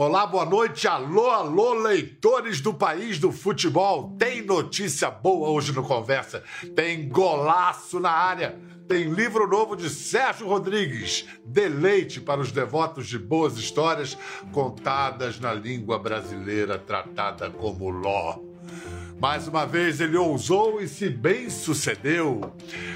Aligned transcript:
Olá, 0.00 0.24
boa 0.24 0.44
noite. 0.44 0.86
Alô, 0.86 1.28
alô, 1.28 1.74
leitores 1.74 2.60
do 2.60 2.72
país 2.72 3.18
do 3.18 3.32
futebol. 3.32 4.14
Tem 4.16 4.42
notícia 4.42 5.10
boa 5.10 5.50
hoje 5.50 5.72
no 5.72 5.82
Conversa. 5.82 6.44
Tem 6.76 7.08
golaço 7.08 7.98
na 7.98 8.12
área. 8.12 8.56
Tem 8.86 9.12
livro 9.12 9.48
novo 9.48 9.74
de 9.74 9.90
Sérgio 9.90 10.46
Rodrigues. 10.46 11.26
Deleite 11.44 12.20
para 12.20 12.40
os 12.40 12.52
devotos 12.52 13.08
de 13.08 13.18
boas 13.18 13.56
histórias 13.56 14.16
contadas 14.52 15.40
na 15.40 15.52
língua 15.52 15.98
brasileira 15.98 16.78
tratada 16.78 17.50
como 17.50 17.90
ló. 17.90 18.38
Mais 19.20 19.48
uma 19.48 19.66
vez 19.66 20.00
ele 20.00 20.16
ousou 20.16 20.80
e 20.80 20.86
se 20.86 21.10
bem 21.10 21.50
sucedeu. 21.50 22.52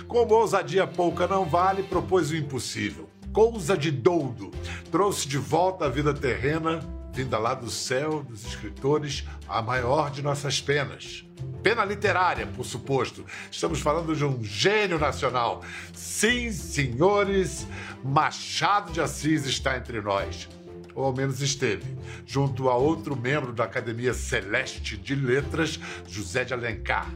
Como 0.06 0.36
ousadia 0.36 0.86
pouca 0.86 1.26
não 1.26 1.46
vale, 1.46 1.82
propôs 1.82 2.30
o 2.30 2.36
impossível 2.36 3.11
Cousa 3.32 3.78
de 3.78 3.90
Doudo 3.90 4.50
trouxe 4.90 5.26
de 5.26 5.38
volta 5.38 5.86
à 5.86 5.88
vida 5.88 6.12
terrena, 6.12 6.80
vinda 7.14 7.38
lá 7.38 7.54
do 7.54 7.70
céu 7.70 8.22
dos 8.22 8.44
escritores, 8.44 9.24
a 9.48 9.62
maior 9.62 10.10
de 10.10 10.20
nossas 10.20 10.60
penas. 10.60 11.24
Pena 11.62 11.82
literária, 11.82 12.46
por 12.46 12.66
suposto. 12.66 13.24
Estamos 13.50 13.80
falando 13.80 14.14
de 14.14 14.22
um 14.22 14.44
gênio 14.44 14.98
nacional. 14.98 15.62
Sim, 15.94 16.52
senhores, 16.52 17.66
Machado 18.04 18.92
de 18.92 19.00
Assis 19.00 19.46
está 19.46 19.78
entre 19.78 20.02
nós. 20.02 20.46
Ou 20.94 21.06
ao 21.06 21.16
menos 21.16 21.40
esteve, 21.40 21.96
junto 22.26 22.68
a 22.68 22.76
outro 22.76 23.16
membro 23.16 23.54
da 23.54 23.64
Academia 23.64 24.12
Celeste 24.12 24.94
de 24.98 25.14
Letras, 25.14 25.80
José 26.06 26.44
de 26.44 26.52
Alencar 26.52 27.10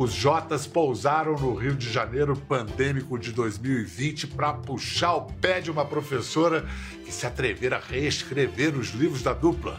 os 0.00 0.12
Jotas 0.12 0.64
pousaram 0.64 1.34
no 1.34 1.54
Rio 1.54 1.74
de 1.74 1.90
Janeiro 1.90 2.36
pandêmico 2.36 3.18
de 3.18 3.32
2020 3.32 4.28
para 4.28 4.52
puxar 4.52 5.14
o 5.14 5.22
pé 5.22 5.60
de 5.60 5.72
uma 5.72 5.84
professora 5.84 6.64
que 7.04 7.10
se 7.10 7.26
atrevera 7.26 7.78
a 7.78 7.80
reescrever 7.80 8.76
os 8.76 8.90
livros 8.90 9.24
da 9.24 9.32
dupla. 9.32 9.76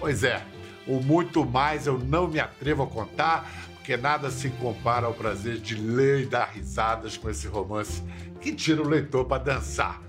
Pois 0.00 0.24
é, 0.24 0.42
o 0.86 1.02
muito 1.02 1.44
mais 1.44 1.86
eu 1.86 1.98
não 1.98 2.26
me 2.28 2.40
atrevo 2.40 2.84
a 2.84 2.86
contar, 2.86 3.46
porque 3.74 3.94
nada 3.94 4.30
se 4.30 4.48
compara 4.48 5.06
ao 5.06 5.12
prazer 5.12 5.58
de 5.58 5.74
ler 5.74 6.22
e 6.22 6.26
dar 6.26 6.46
risadas 6.46 7.18
com 7.18 7.28
esse 7.28 7.46
romance 7.46 8.02
que 8.40 8.54
tira 8.54 8.80
o 8.80 8.88
leitor 8.88 9.26
para 9.26 9.42
dançar. 9.42 10.00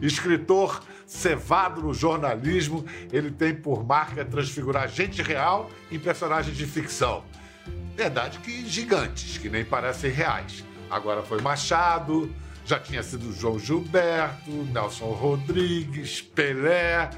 Escritor 0.00 0.82
cevado 1.04 1.82
no 1.82 1.92
jornalismo, 1.92 2.86
ele 3.12 3.30
tem 3.30 3.54
por 3.54 3.84
marca 3.84 4.24
transfigurar 4.24 4.88
gente 4.88 5.20
real 5.20 5.68
em 5.92 5.98
personagens 5.98 6.56
de 6.56 6.64
ficção. 6.64 7.22
Verdade 7.96 8.38
que 8.38 8.68
gigantes, 8.68 9.38
que 9.38 9.48
nem 9.48 9.64
parecem 9.64 10.10
reais. 10.10 10.64
Agora 10.90 11.22
foi 11.22 11.40
Machado, 11.40 12.32
já 12.64 12.78
tinha 12.78 13.02
sido 13.02 13.32
João 13.32 13.58
Gilberto, 13.58 14.50
Nelson 14.50 15.12
Rodrigues, 15.12 16.20
Pelé. 16.20 17.10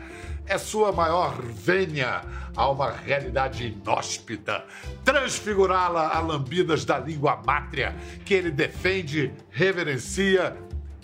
É 0.46 0.58
sua 0.58 0.90
maior 0.90 1.40
vênia 1.42 2.22
a 2.56 2.68
uma 2.68 2.90
realidade 2.90 3.66
inóspita, 3.66 4.64
transfigurá-la 5.04 6.16
a 6.16 6.20
lambidas 6.20 6.84
da 6.84 6.98
língua 6.98 7.40
mátria 7.46 7.94
que 8.24 8.34
ele 8.34 8.50
defende, 8.50 9.32
reverencia 9.50 10.56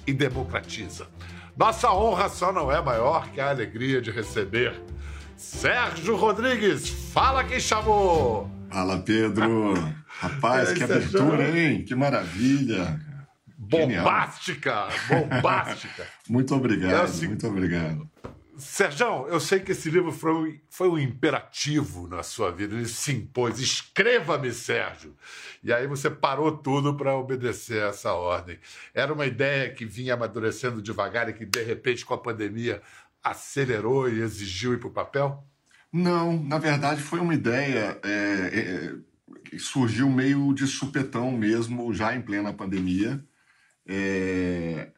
e 0.06 0.12
democratiza. 0.12 1.06
Nossa 1.56 1.92
honra 1.92 2.28
só 2.28 2.52
não 2.52 2.70
é 2.70 2.80
maior 2.80 3.28
que 3.30 3.40
a 3.40 3.50
alegria 3.50 4.00
de 4.00 4.10
receber 4.10 4.80
Sérgio 5.36 6.16
Rodrigues. 6.16 6.88
Fala 6.88 7.44
quem 7.44 7.60
chamou! 7.60 8.55
Fala, 8.70 8.98
Pedro. 9.00 9.74
Rapaz, 10.06 10.72
que 10.72 10.82
abertura, 10.82 11.58
hein? 11.58 11.84
Que 11.84 11.94
maravilha. 11.94 13.00
Bombástica, 13.58 14.88
bombástica. 15.08 16.06
muito 16.28 16.54
obrigado, 16.54 17.04
assim, 17.04 17.26
muito 17.26 17.46
obrigado. 17.46 18.08
Sérgio, 18.56 19.26
eu 19.28 19.38
sei 19.38 19.60
que 19.60 19.72
esse 19.72 19.90
livro 19.90 20.10
foi, 20.10 20.62
foi 20.70 20.88
um 20.88 20.98
imperativo 20.98 22.08
na 22.08 22.22
sua 22.22 22.50
vida, 22.50 22.74
ele 22.74 22.86
se 22.86 23.12
impôs. 23.12 23.58
Escreva-me, 23.58 24.50
Sérgio. 24.52 25.14
E 25.62 25.72
aí 25.72 25.86
você 25.86 26.08
parou 26.08 26.56
tudo 26.56 26.94
para 26.94 27.16
obedecer 27.16 27.82
a 27.82 27.88
essa 27.88 28.14
ordem. 28.14 28.58
Era 28.94 29.12
uma 29.12 29.26
ideia 29.26 29.70
que 29.70 29.84
vinha 29.84 30.14
amadurecendo 30.14 30.80
devagar 30.80 31.28
e 31.28 31.34
que, 31.34 31.44
de 31.44 31.62
repente, 31.62 32.04
com 32.04 32.14
a 32.14 32.18
pandemia, 32.18 32.80
acelerou 33.22 34.08
e 34.08 34.20
exigiu 34.20 34.72
ir 34.72 34.78
para 34.78 34.88
o 34.88 34.92
papel? 34.92 35.44
Não, 35.92 36.42
na 36.42 36.58
verdade 36.58 37.00
foi 37.00 37.20
uma 37.20 37.34
ideia 37.34 37.98
é, 38.02 38.10
é, 38.10 38.94
que 39.44 39.58
surgiu 39.58 40.10
meio 40.10 40.52
de 40.52 40.66
supetão 40.66 41.32
mesmo, 41.32 41.94
já 41.94 42.14
em 42.14 42.22
plena 42.22 42.52
pandemia. 42.52 43.24
É, 43.86 44.92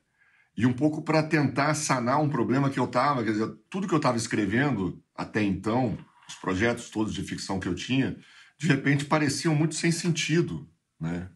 e 0.57 0.67
um 0.67 0.73
pouco 0.73 1.03
para 1.03 1.23
tentar 1.23 1.75
sanar 1.75 2.21
um 2.21 2.29
problema 2.29 2.69
que 2.69 2.81
eu 2.81 2.87
estava, 2.87 3.23
quer 3.23 3.31
dizer, 3.31 3.55
tudo 3.71 3.87
que 3.87 3.95
eu 3.95 3.99
estava 3.99 4.17
escrevendo 4.17 5.01
até 5.15 5.43
então, 5.43 5.97
os 6.29 6.35
projetos 6.35 6.91
todos 6.91 7.15
de 7.15 7.23
ficção 7.23 7.61
que 7.61 7.69
eu 7.69 7.75
tinha, 7.75 8.17
de 8.59 8.67
repente 8.67 9.05
pareciam 9.05 9.55
muito 9.55 9.77
sem 9.77 9.93
sentido, 9.93 10.69
né? 11.01 11.31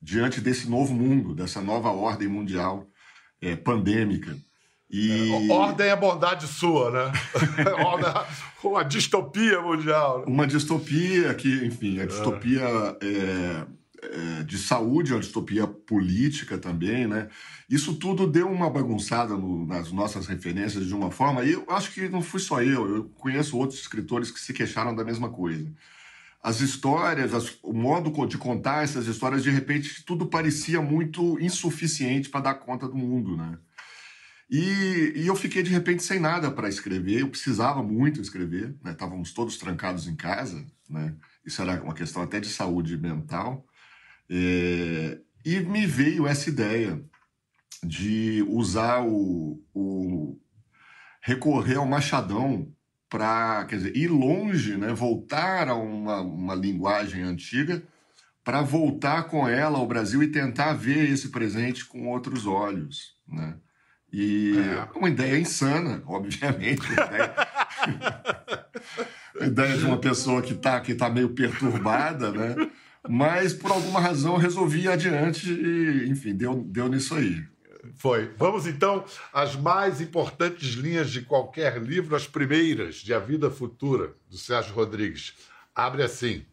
Diante 0.00 0.40
desse 0.40 0.70
novo 0.70 0.94
mundo, 0.94 1.34
dessa 1.34 1.60
nova 1.60 1.90
ordem 1.90 2.28
mundial 2.28 2.88
é, 3.40 3.56
pandêmica. 3.56 4.38
E... 4.90 5.48
É, 5.48 5.52
ordem 5.52 5.86
é 5.88 5.96
bondade 5.96 6.46
sua, 6.46 6.90
né? 6.90 7.12
uma 8.64 8.82
distopia 8.82 9.60
mundial. 9.60 10.20
Né? 10.20 10.24
Uma 10.26 10.46
distopia 10.46 11.34
que, 11.34 11.66
enfim, 11.66 12.00
a 12.00 12.06
distopia 12.06 12.62
é. 13.00 13.78
É, 14.00 14.44
de 14.44 14.56
saúde, 14.56 15.12
uma 15.12 15.18
distopia 15.18 15.66
política 15.66 16.56
também, 16.56 17.08
né? 17.08 17.28
Isso 17.68 17.96
tudo 17.96 18.28
deu 18.28 18.48
uma 18.48 18.70
bagunçada 18.70 19.36
no, 19.36 19.66
nas 19.66 19.90
nossas 19.90 20.28
referências 20.28 20.86
de 20.86 20.94
uma 20.94 21.10
forma, 21.10 21.42
e 21.42 21.54
eu 21.54 21.64
acho 21.68 21.92
que 21.92 22.08
não 22.08 22.22
fui 22.22 22.38
só 22.38 22.62
eu, 22.62 22.94
eu 22.94 23.04
conheço 23.16 23.58
outros 23.58 23.80
escritores 23.80 24.30
que 24.30 24.38
se 24.38 24.52
queixaram 24.52 24.94
da 24.94 25.02
mesma 25.02 25.30
coisa. 25.30 25.68
As 26.40 26.60
histórias, 26.60 27.34
as, 27.34 27.58
o 27.60 27.72
modo 27.72 28.24
de 28.28 28.38
contar 28.38 28.84
essas 28.84 29.08
histórias, 29.08 29.42
de 29.42 29.50
repente, 29.50 30.04
tudo 30.04 30.26
parecia 30.26 30.80
muito 30.80 31.36
insuficiente 31.40 32.28
para 32.28 32.40
dar 32.40 32.54
conta 32.54 32.86
do 32.86 32.94
mundo, 32.94 33.36
né? 33.36 33.58
E, 34.50 35.12
e, 35.14 35.26
eu 35.26 35.36
fiquei 35.36 35.62
de 35.62 35.70
repente 35.70 36.02
sem 36.02 36.18
nada 36.18 36.50
para 36.50 36.68
escrever. 36.68 37.20
Eu 37.20 37.28
precisava 37.28 37.82
muito 37.82 38.20
escrever, 38.20 38.74
né? 38.82 38.92
Estávamos 38.92 39.32
todos 39.32 39.58
trancados 39.58 40.06
em 40.06 40.16
casa, 40.16 40.64
né? 40.88 41.14
Isso 41.44 41.60
era 41.60 41.82
uma 41.82 41.94
questão 41.94 42.22
até 42.22 42.40
de 42.40 42.48
saúde 42.48 42.96
mental. 42.96 43.66
É, 44.30 45.18
e 45.44 45.60
me 45.60 45.86
veio 45.86 46.26
essa 46.26 46.48
ideia 46.48 47.02
de 47.82 48.44
usar 48.48 49.02
o, 49.02 49.62
o 49.74 50.38
recorrer 51.20 51.76
ao 51.76 51.86
machadão 51.86 52.72
para, 53.08 53.64
quer 53.66 53.76
dizer, 53.76 53.96
ir 53.96 54.08
longe, 54.08 54.76
né? 54.78 54.94
Voltar 54.94 55.68
a 55.68 55.74
uma, 55.74 56.22
uma 56.22 56.54
linguagem 56.54 57.22
antiga 57.22 57.82
para 58.42 58.62
voltar 58.62 59.24
com 59.24 59.46
ela 59.46 59.78
ao 59.78 59.86
Brasil 59.86 60.22
e 60.22 60.28
tentar 60.30 60.72
ver 60.72 61.10
esse 61.10 61.28
presente 61.28 61.84
com 61.84 62.08
outros 62.08 62.46
olhos, 62.46 63.14
né? 63.26 63.58
E 64.12 64.58
é. 64.58 64.88
uma 64.98 65.08
ideia 65.08 65.38
insana, 65.38 66.02
obviamente. 66.06 66.86
Uma 66.92 67.06
ideia... 67.06 67.34
a 69.40 69.46
ideia 69.46 69.76
de 69.76 69.84
uma 69.84 69.98
pessoa 69.98 70.42
que 70.42 70.52
está 70.52 70.80
que 70.80 70.94
tá 70.94 71.08
meio 71.08 71.30
perturbada, 71.30 72.32
né? 72.32 72.70
Mas 73.08 73.52
por 73.52 73.70
alguma 73.70 74.00
razão 74.00 74.36
resolvi 74.36 74.82
ir 74.82 74.88
adiante 74.88 75.50
e, 75.50 76.08
enfim, 76.08 76.34
deu, 76.34 76.62
deu 76.66 76.88
nisso 76.88 77.14
aí. 77.14 77.44
Foi. 77.96 78.32
Vamos 78.36 78.66
então 78.66 79.04
às 79.32 79.56
mais 79.56 80.00
importantes 80.00 80.74
linhas 80.74 81.10
de 81.10 81.22
qualquer 81.22 81.80
livro, 81.80 82.16
as 82.16 82.26
primeiras 82.26 82.96
de 82.96 83.14
A 83.14 83.18
Vida 83.18 83.50
Futura, 83.50 84.14
do 84.28 84.36
Sérgio 84.36 84.74
Rodrigues. 84.74 85.34
Abre 85.74 86.02
assim: 86.02 86.44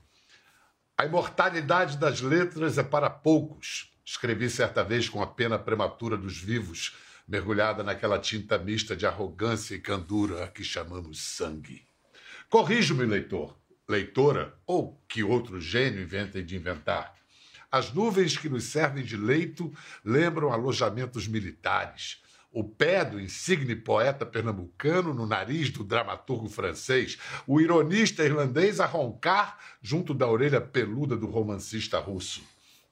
A 0.98 1.06
imortalidade 1.06 1.98
das 1.98 2.22
letras 2.22 2.78
é 2.78 2.84
para 2.84 3.10
poucos. 3.10 3.92
Escrevi 4.06 4.50
certa 4.50 4.84
vez 4.84 5.10
com 5.10 5.22
a 5.22 5.28
pena 5.28 5.58
prematura 5.58 6.16
dos 6.16 6.38
vivos 6.38 6.96
mergulhada 7.28 7.84
naquela 7.84 8.20
tinta 8.20 8.58
mista 8.58 8.96
de 8.96 9.06
arrogância 9.06 9.76
e 9.76 9.80
candura 9.80 10.48
que 10.48 10.64
chamamos 10.64 11.20
sangue. 11.22 11.84
Corrijo-me, 12.50 13.06
leitor, 13.06 13.58
leitora, 13.88 14.56
ou 14.66 15.02
que 15.08 15.24
outro 15.24 15.60
gênio 15.60 16.02
inventem 16.02 16.46
de 16.46 16.56
inventar. 16.56 17.16
As 17.72 17.92
nuvens 17.92 18.38
que 18.38 18.48
nos 18.48 18.66
servem 18.66 19.04
de 19.04 19.18
leito 19.18 19.74
lembram 20.04 20.54
alojamentos 20.54 21.28
militares. 21.28 22.24
O 22.52 22.64
pé 22.64 23.04
do 23.04 23.20
insigne 23.20 23.76
poeta 23.76 24.26
pernambucano 24.26 25.14
no 25.14 25.26
nariz 25.26 25.70
do 25.70 25.84
dramaturgo 25.84 26.48
francês, 26.48 27.18
o 27.46 27.60
ironista 27.60 28.24
irlandês 28.24 28.80
a 28.80 28.86
roncar 28.86 29.60
junto 29.82 30.14
da 30.14 30.26
orelha 30.26 30.62
peluda 30.62 31.18
do 31.18 31.26
romancista 31.26 32.00
russo. 32.00 32.42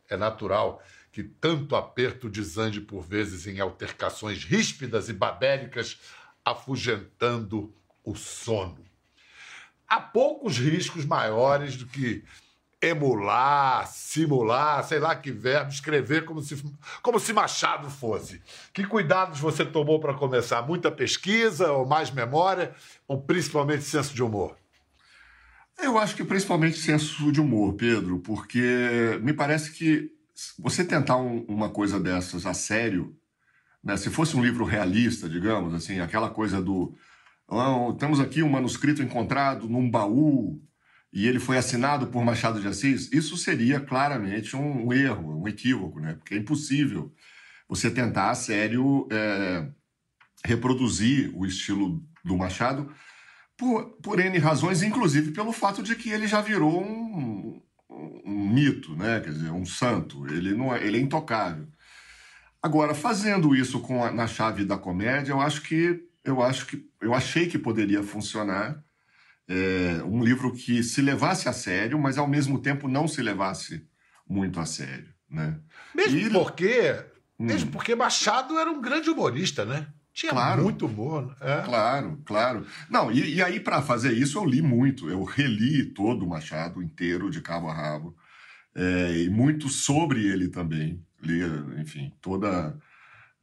É 0.10 0.18
natural 0.18 0.84
que 1.14 1.24
tanto 1.24 1.76
aperto 1.76 2.28
desande 2.28 2.82
por 2.82 3.04
vezes 3.04 3.46
em 3.46 3.60
altercações 3.60 4.44
ríspidas 4.44 5.10
e 5.10 5.14
babéricas, 5.14 6.00
afugentando 6.44 7.72
o 8.04 8.16
sono. 8.16 8.84
Há 9.88 10.02
poucos 10.02 10.58
riscos 10.58 11.06
maiores 11.06 11.78
do 11.78 11.86
que 11.86 12.24
emular, 12.82 13.88
simular, 13.88 14.84
sei 14.84 14.98
lá 14.98 15.16
que 15.16 15.32
verbo, 15.32 15.70
escrever 15.70 16.26
como 16.26 16.42
se, 16.42 16.62
como 17.04 17.20
se 17.20 17.32
Machado 17.32 17.92
fosse. 17.92 18.42
Que 18.74 18.84
cuidados 18.84 19.40
você 19.40 19.64
tomou 19.64 20.00
para 20.00 20.16
começar? 20.16 20.64
Muita 20.64 20.92
pesquisa 20.92 21.72
ou 21.72 21.86
mais 21.86 22.10
memória, 22.10 22.74
ou 23.08 23.22
principalmente 23.22 23.84
senso 23.84 24.16
de 24.16 24.24
humor? 24.24 24.58
Eu 25.78 26.00
acho 26.00 26.16
que 26.16 26.24
principalmente 26.24 26.78
senso 26.78 27.32
de 27.32 27.40
humor, 27.40 27.76
Pedro, 27.76 28.18
porque 28.20 29.20
me 29.22 29.32
parece 29.32 29.72
que 29.72 30.12
você 30.58 30.84
tentar 30.84 31.18
um, 31.18 31.46
uma 31.48 31.70
coisa 31.70 32.00
dessas 32.00 32.46
a 32.46 32.54
sério, 32.54 33.16
né, 33.84 33.98
se 33.98 34.10
fosse 34.10 34.36
um 34.36 34.44
livro 34.44 34.66
realista, 34.66 35.30
digamos, 35.30 35.74
assim, 35.74 36.00
aquela 36.00 36.30
coisa 36.30 36.62
do. 36.62 36.96
Oh, 37.48 37.94
temos 37.94 38.20
aqui 38.20 38.42
um 38.42 38.50
manuscrito 38.50 39.04
encontrado 39.04 39.68
num 39.68 39.90
baú 39.90 40.62
e 41.12 41.28
ele 41.28 41.40
foi 41.40 41.58
assinado 41.58 42.08
por 42.08 42.26
Machado 42.26 42.60
de 42.60 42.68
Assis, 42.68 43.12
isso 43.12 43.38
seria 43.38 43.80
claramente 43.80 44.56
um, 44.56 44.92
erro, 44.92 45.42
um 45.42 45.48
equívoco, 45.48 46.00
né? 46.00 46.16
Porque 46.16 46.34
é 46.34 46.38
impossível 46.38 47.14
você 47.70 47.92
tentar 47.92 48.32
a 48.32 48.36
sério 48.36 49.08
é, 49.12 49.68
reproduzir 50.44 51.32
o 51.36 51.46
estilo 51.46 52.04
do 52.26 52.36
Machado 52.36 52.92
por, 53.56 53.92
por 54.02 54.20
N 54.20 54.38
razões, 54.40 54.82
inclusive 54.82 55.32
pelo 55.32 55.52
fato 55.52 55.84
de 55.84 55.96
que 55.96 56.10
ele 56.10 56.28
já 56.28 56.42
virou 56.42 56.84
um, 56.84 57.43
um 57.43 57.43
mito, 58.54 58.96
né? 58.96 59.20
Quer 59.20 59.32
dizer, 59.32 59.52
um 59.52 59.66
santo. 59.66 60.26
Ele, 60.28 60.54
não 60.54 60.74
é, 60.74 60.86
ele 60.86 60.98
é 60.98 61.02
intocável. 61.02 61.68
Agora, 62.62 62.94
fazendo 62.94 63.56
isso 63.56 63.80
com 63.82 64.04
a, 64.04 64.12
na 64.12 64.28
chave 64.28 64.64
da 64.64 64.78
comédia, 64.78 65.34
eu 65.34 65.42
acho 65.42 65.62
que 65.62 66.08
eu 66.24 66.42
acho 66.42 66.66
que 66.66 66.86
eu 67.02 67.14
achei 67.14 67.48
que 67.48 67.60
poderia 67.60 68.02
funcionar 68.02 68.82
é, 69.48 70.02
um 70.06 70.24
livro 70.24 70.54
que 70.54 70.82
se 70.82 71.02
levasse 71.02 71.50
a 71.50 71.54
sério, 71.54 72.00
mas 72.00 72.18
ao 72.18 72.28
mesmo 72.28 72.60
tempo 72.60 72.88
não 72.88 73.08
se 73.08 73.22
levasse 73.22 73.86
muito 74.28 74.60
a 74.60 74.66
sério, 74.66 75.14
né? 75.30 75.60
Mesmo 75.94 76.20
e... 76.20 76.30
porque, 76.30 77.04
hum. 77.38 77.46
mesmo 77.46 77.72
porque 77.72 77.94
Machado 77.96 78.58
era 78.58 78.72
um 78.72 78.82
grande 78.82 79.10
humorista, 79.10 79.66
né? 79.66 79.88
Tinha 80.14 80.32
claro, 80.32 80.64
muito 80.64 80.86
humor. 80.86 81.36
É. 81.42 81.62
Claro, 81.64 82.22
claro. 82.24 82.66
Não, 82.88 83.12
e, 83.12 83.36
e 83.36 83.44
aí 83.44 83.60
para 83.60 83.82
fazer 83.82 84.14
isso 84.14 84.38
eu 84.38 84.46
li 84.46 84.62
muito. 84.62 85.10
Eu 85.10 85.24
reli 85.24 85.86
todo 85.86 86.24
o 86.24 86.30
Machado 86.30 86.82
inteiro, 86.82 87.32
de 87.32 87.42
cabo 87.42 87.68
a 87.68 87.74
rabo, 87.74 88.16
é, 88.76 89.24
e 89.24 89.30
muito 89.30 89.70
sobre 89.70 90.26
ele 90.26 90.50
também. 90.50 91.04
Li, 91.22 91.42
enfim, 91.80 92.12
toda 92.22 92.78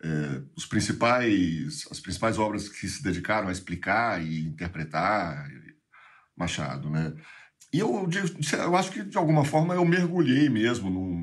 é, 0.03 0.43
os 0.57 0.67
principais, 0.67 1.87
as 1.91 2.01
principais 2.01 2.39
obras 2.39 2.69
que 2.69 2.89
se 2.89 3.03
dedicaram 3.03 3.49
a 3.49 3.53
explicar 3.53 4.23
e 4.23 4.41
interpretar 4.41 5.49
Machado, 6.37 6.89
né? 6.89 7.13
E 7.73 7.79
eu, 7.79 8.09
eu 8.65 8.77
acho 8.77 8.91
que, 8.91 9.03
de 9.03 9.19
alguma 9.19 9.45
forma, 9.45 9.75
eu 9.75 9.85
mergulhei 9.85 10.49
mesmo 10.49 10.89
num, 10.89 11.21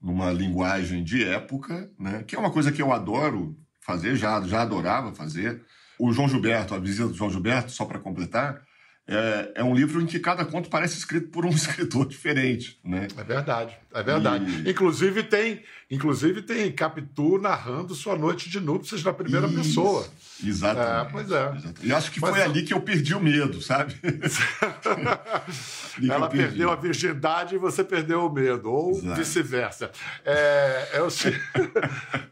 numa 0.00 0.32
linguagem 0.32 1.02
de 1.02 1.24
época, 1.24 1.90
né? 1.98 2.22
que 2.24 2.34
é 2.34 2.38
uma 2.38 2.50
coisa 2.50 2.72
que 2.72 2.80
eu 2.80 2.92
adoro 2.92 3.58
fazer, 3.80 4.16
já, 4.16 4.40
já 4.42 4.62
adorava 4.62 5.14
fazer. 5.14 5.62
O 5.98 6.12
João 6.12 6.28
Gilberto, 6.28 6.74
a 6.74 6.78
visita 6.78 7.08
do 7.08 7.14
João 7.14 7.30
Gilberto, 7.30 7.72
só 7.72 7.84
para 7.84 7.98
completar, 7.98 8.62
é, 9.08 9.52
é, 9.54 9.64
um 9.64 9.74
livro 9.74 10.02
em 10.02 10.06
que 10.06 10.18
cada 10.18 10.44
conto 10.44 10.68
parece 10.68 10.98
escrito 10.98 11.30
por 11.30 11.46
um 11.46 11.48
escritor 11.56 12.06
diferente, 12.06 12.78
né? 12.84 13.08
É 13.16 13.24
verdade, 13.24 13.74
é 13.94 14.02
verdade. 14.02 14.62
E... 14.66 14.70
Inclusive 14.70 15.22
tem, 15.22 15.62
inclusive 15.90 16.42
tem 16.42 16.70
Capitu 16.70 17.38
narrando 17.38 17.94
sua 17.94 18.14
noite 18.14 18.50
de 18.50 18.60
núpcias 18.60 19.02
na 19.02 19.14
primeira 19.14 19.46
Isso, 19.46 19.56
pessoa. 19.56 20.06
Exatamente. 20.44 21.08
É, 21.08 21.10
pois 21.10 21.30
é. 21.30 21.52
Exatamente. 21.56 21.86
E 21.86 21.92
acho 21.92 22.12
que 22.12 22.20
Mas 22.20 22.30
foi 22.30 22.42
ali 22.42 22.62
que 22.62 22.74
eu 22.74 22.82
perdi 22.82 23.14
o 23.14 23.20
medo, 23.20 23.62
sabe? 23.62 23.96
Ela 26.06 26.28
perdeu 26.28 26.70
a 26.70 26.76
virgindade 26.76 27.54
e 27.54 27.58
você 27.58 27.82
perdeu 27.82 28.26
o 28.26 28.30
medo, 28.30 28.70
ou 28.70 29.00
vice-versa. 29.14 29.90
É, 30.22 30.88
é, 30.92 31.02
o, 31.02 31.08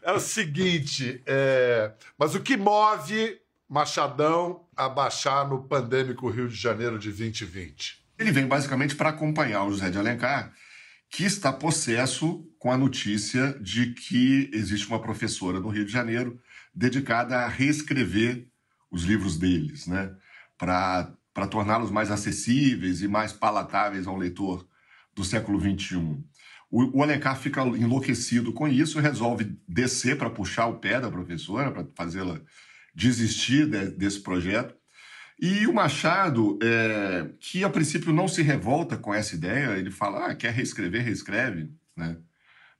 é 0.03 0.11
o 0.11 0.19
seguinte, 0.19 1.23
é, 1.25 1.91
mas 2.19 2.35
o 2.35 2.39
que 2.39 2.55
move 2.55 3.39
Machadão 3.67 4.66
a 4.77 4.87
baixar 4.87 5.47
no 5.47 5.63
pandêmico 5.63 6.29
Rio 6.29 6.47
de 6.47 6.55
Janeiro 6.55 6.99
de 6.99 7.09
2020? 7.09 8.05
Ele 8.17 8.31
vem 8.31 8.47
basicamente 8.47 8.95
para 8.95 9.09
acompanhar 9.09 9.63
o 9.63 9.71
José 9.71 9.89
de 9.89 9.97
Alencar, 9.97 10.53
que 11.09 11.23
está 11.23 11.51
possesso 11.51 12.47
com 12.59 12.71
a 12.71 12.77
notícia 12.77 13.57
de 13.59 13.93
que 13.93 14.49
existe 14.53 14.87
uma 14.87 15.01
professora 15.01 15.59
no 15.59 15.69
Rio 15.69 15.85
de 15.85 15.91
Janeiro 15.91 16.39
dedicada 16.73 17.37
a 17.37 17.47
reescrever 17.47 18.47
os 18.91 19.03
livros 19.03 19.37
deles, 19.37 19.87
né? 19.87 20.13
Para 20.57 21.15
torná-los 21.49 21.91
mais 21.91 22.11
acessíveis 22.11 23.01
e 23.01 23.07
mais 23.07 23.33
palatáveis 23.33 24.05
ao 24.07 24.15
leitor 24.15 24.67
do 25.15 25.23
século 25.23 25.59
XXI. 25.59 26.23
O, 26.69 26.99
o 26.99 27.03
Alencar 27.03 27.37
fica 27.39 27.61
enlouquecido 27.61 28.53
com 28.53 28.67
isso 28.67 28.99
e 28.99 29.01
resolve 29.01 29.57
descer 29.67 30.17
para 30.17 30.29
puxar 30.29 30.67
o 30.67 30.79
pé 30.79 30.99
da 30.99 31.09
professora, 31.09 31.71
para 31.71 31.87
fazê-la 31.95 32.41
desistir 32.97 33.67
de, 33.67 33.91
desse 33.91 34.19
projeto. 34.19 34.75
E 35.39 35.67
o 35.67 35.73
Machado, 35.73 36.57
é, 36.63 37.29
que 37.39 37.63
a 37.63 37.69
princípio 37.69 38.11
não 38.11 38.27
se 38.27 38.41
revolta 38.41 38.97
com 38.97 39.13
essa 39.13 39.35
ideia, 39.35 39.77
ele 39.77 39.91
fala, 39.91 40.25
ah, 40.25 40.35
quer 40.35 40.51
reescrever, 40.51 41.03
reescreve, 41.03 41.71
né? 41.95 42.17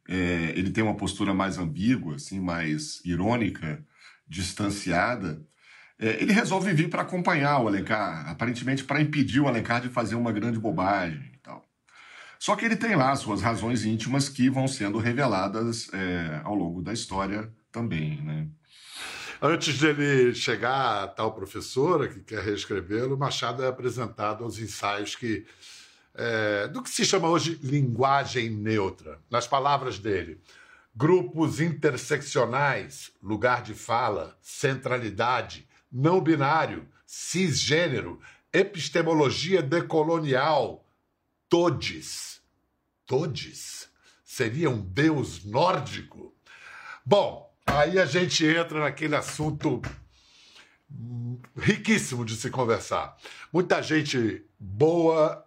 É, 0.10 0.54
ele 0.56 0.72
tem 0.72 0.84
uma 0.84 0.96
postura 0.96 1.34
mais 1.34 1.60
ambígua, 1.60 2.16
assim, 2.16 2.40
mais 2.40 3.00
irônica, 3.06 3.86
distanciada. 4.28 5.46
É, 6.00 6.22
ele 6.22 6.34
resolve 6.34 6.74
vir 6.74 6.90
para 6.90 7.04
acompanhar 7.04 7.60
o 7.60 7.68
Alencar, 7.68 8.28
aparentemente 8.28 8.84
para 8.86 9.02
impedir 9.02 9.42
o 9.42 9.48
Alencar 9.48 9.82
de 9.82 9.90
fazer 9.90 10.16
uma 10.16 10.32
grande 10.32 10.58
bobagem 10.58 11.30
e 11.36 11.38
tal. 11.40 11.64
Só 12.40 12.56
que 12.56 12.66
ele 12.66 12.78
tem 12.78 12.96
lá 12.96 13.16
suas 13.16 13.42
razões 13.42 13.86
íntimas 13.86 14.30
que 14.30 14.50
vão 14.50 14.68
sendo 14.68 14.98
reveladas 14.98 15.94
é, 15.94 16.42
ao 16.44 16.56
longo 16.56 16.82
da 16.82 16.94
história 16.94 17.52
também, 17.72 18.22
né? 18.24 18.48
Antes 19.42 19.78
dele 19.78 20.34
chegar 20.34 21.04
a 21.04 21.08
tal 21.08 21.32
professora 21.32 22.08
que 22.08 22.20
quer 22.22 22.44
reescrevê-lo, 22.44 23.18
Machado 23.18 23.64
é 23.64 23.68
apresentado 23.68 24.44
aos 24.44 24.58
ensaios 24.58 25.16
que 25.16 25.46
é, 26.16 26.68
do 26.68 26.82
que 26.82 26.90
se 26.90 27.06
chama 27.06 27.30
hoje 27.30 27.60
linguagem 27.62 28.50
neutra. 28.50 29.20
Nas 29.30 29.48
palavras 29.48 30.00
dele, 30.00 30.42
grupos 30.96 31.62
interseccionais, 31.62 33.12
lugar 33.22 33.62
de 33.62 33.76
fala, 33.76 34.36
centralidade, 34.42 35.68
não 35.92 36.20
binário, 36.20 36.88
cisgênero, 37.06 38.20
epistemologia 38.52 39.62
decolonial, 39.62 40.84
todes. 41.48 42.42
Todes? 43.06 43.88
Seria 44.26 44.70
um 44.70 44.82
deus 44.82 45.46
nórdico? 45.46 46.34
Bom, 47.06 47.47
Aí 47.68 48.00
a 48.00 48.06
gente 48.06 48.46
entra 48.46 48.80
naquele 48.80 49.16
assunto 49.16 49.82
riquíssimo 51.56 52.26
de 52.26 52.36
se 52.36 52.50
conversar. 52.50 53.16
Muita 53.52 53.82
gente 53.82 54.44
boa 54.60 55.46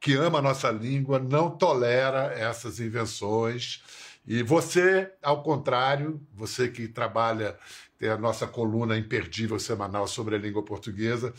que 0.00 0.14
ama 0.14 0.38
a 0.38 0.42
nossa 0.42 0.70
língua 0.70 1.18
não 1.18 1.50
tolera 1.50 2.32
essas 2.34 2.78
invenções. 2.78 3.82
E 4.26 4.42
você, 4.42 5.10
ao 5.22 5.42
contrário, 5.42 6.20
você 6.32 6.68
que 6.68 6.86
trabalha, 6.86 7.56
tem 7.98 8.08
a 8.08 8.16
nossa 8.16 8.46
coluna 8.46 8.98
imperdível 8.98 9.58
semanal 9.58 10.06
sobre 10.06 10.34
a 10.34 10.38
língua 10.38 10.64
portuguesa, 10.64 11.32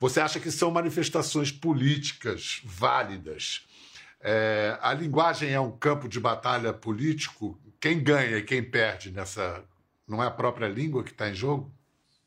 você 0.00 0.20
acha 0.20 0.40
que 0.40 0.50
são 0.50 0.70
manifestações 0.70 1.52
políticas 1.52 2.60
válidas. 2.64 3.66
É, 4.20 4.78
a 4.80 4.92
linguagem 4.94 5.50
é 5.50 5.60
um 5.60 5.70
campo 5.70 6.08
de 6.08 6.18
batalha 6.18 6.72
político 6.72 7.58
quem 7.80 8.02
ganha 8.02 8.38
e 8.38 8.42
quem 8.42 8.62
perde 8.62 9.10
nessa. 9.10 9.64
Não 10.06 10.22
é 10.22 10.26
a 10.26 10.30
própria 10.30 10.68
língua 10.68 11.04
que 11.04 11.10
está 11.10 11.28
em 11.28 11.34
jogo? 11.34 11.72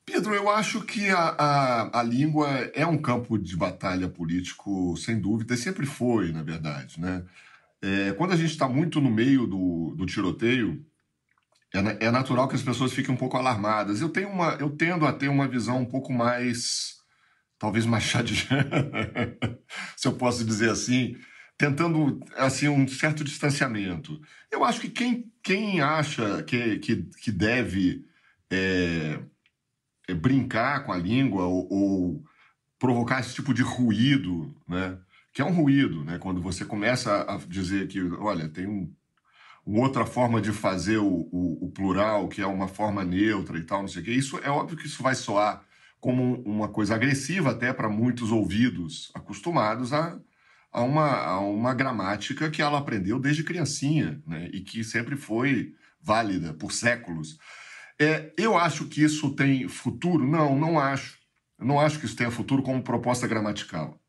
Pedro, 0.06 0.34
eu 0.34 0.50
acho 0.50 0.82
que 0.82 1.10
a, 1.10 1.36
a, 1.38 2.00
a, 2.00 2.04
língua 2.04 2.48
é 2.74 2.86
um 2.86 2.98
campo 2.98 3.38
de 3.38 3.56
batalha 3.56 4.08
político, 4.10 4.96
sem 4.98 5.20
dúvida, 5.20 5.54
e 5.54 5.58
sempre 5.58 5.86
foi, 5.86 6.32
na 6.32 6.44
verdade. 6.44 7.00
Né? 7.00 7.24
É, 7.82 8.12
quando 8.14 8.34
a 8.34 8.36
gente 8.36 8.52
está 8.52 8.68
muito 8.68 9.00
no 9.00 9.10
meio 9.10 9.48
do, 9.48 9.96
do 9.96 10.06
tiroteio, 10.06 10.86
é, 11.74 12.08
é, 12.08 12.12
natural 12.12 12.48
que 12.48 12.56
as 12.56 12.62
pessoas 12.62 12.94
fiquem 12.94 13.14
um 13.14 13.18
pouco 13.18 13.38
alarmadas. 13.38 14.02
Eu, 14.02 14.10
tenho 14.10 14.30
uma, 14.30 14.58
eu 14.60 14.70
tendo 14.70 15.06
a 15.06 15.14
ter 15.14 15.30
uma 15.30 15.48
visão 15.48 15.80
um 15.80 15.86
pouco 15.86 16.12
mais, 16.12 16.98
talvez 17.58 17.86
mais 17.86 18.04
se 19.96 20.08
eu 20.08 20.14
posso 20.14 20.44
dizer 20.44 20.70
assim, 20.70 21.16
tentando 21.62 22.20
assim 22.36 22.68
um 22.68 22.88
certo 22.88 23.24
distanciamento. 23.24 24.20
Eu 24.50 24.64
acho 24.64 24.82
que 24.82 24.90
quem, 24.90 25.32
quem 25.44 25.80
acha 25.80 26.42
que, 26.42 26.80
que, 26.80 27.04
que 27.22 27.32
deve 27.32 28.04
é, 28.50 29.20
é 30.08 30.14
brincar 30.16 30.84
com 30.84 30.92
a 30.92 30.98
língua 30.98 31.46
ou, 31.46 31.72
ou, 31.72 32.24
provocar 32.80 33.20
esse 33.20 33.36
tipo 33.36 33.54
de 33.54 33.62
ruído, 33.62 34.56
né? 34.68 34.98
que 35.32 35.40
é 35.40 35.46
um 35.46 35.54
ruído, 35.54 36.04
né? 36.04 36.18
quando 36.18 36.42
você 36.42 36.66
começa 36.66 37.22
a 37.32 37.38
dizer 37.38 37.88
que, 37.88 38.02
olha, 38.02 38.50
tem 38.50 38.66
um, 38.66 38.92
uma 39.64 39.82
outra 39.82 40.04
forma 40.04 40.42
de 40.42 40.52
fazer 40.52 40.98
o, 40.98 41.30
o, 41.32 41.68
o, 41.68 41.72
plural, 41.72 42.28
que 42.28 42.42
é 42.42 42.48
uma 42.48 42.68
forma 42.68 43.06
neutra 43.06 43.60
e 43.60 43.64
tal, 43.64 43.82
não 43.82 43.88
sei 43.88 44.02
o 44.02 44.06
quê. 44.06 44.12
Isso 44.14 44.40
é 44.40 44.50
óbvio 44.50 44.76
que 44.76 44.88
isso 44.88 45.04
vai 45.04 45.14
soar 45.14 45.64
como 46.00 46.42
uma 46.42 46.68
coisa 46.70 46.96
agressiva 46.96 47.52
até 47.52 47.72
para 47.72 47.88
muitos 47.88 48.32
ouvidos 48.32 49.12
acostumados 49.14 49.94
a 49.94 50.20
a 50.72 50.82
uma, 50.82 51.12
a 51.24 51.40
uma 51.40 51.74
gramática 51.74 52.50
que 52.50 52.62
ela 52.62 52.78
aprendeu 52.78 53.20
desde 53.20 53.44
criancinha, 53.44 54.22
né? 54.26 54.50
E 54.54 54.62
que 54.62 54.84
sempre 54.84 55.16
foi 55.16 55.74
válida 56.02 56.54
por 56.54 56.72
séculos. 56.72 57.38
É, 58.00 58.34
eu 58.38 58.58
acho 58.58 58.86
que 58.86 59.04
isso 59.04 59.36
tem 59.36 59.68
futuro? 59.68 60.26
Não, 60.26 60.58
não 60.58 60.80
acho. 60.80 61.20
Eu 61.60 61.66
não 61.66 61.80
acho 61.80 62.00
que 62.00 62.06
isso 62.06 62.16
tenha 62.16 62.32
futuro 62.32 62.64
como 62.64 62.82
proposta 62.82 63.28
gramatical. 63.28 64.00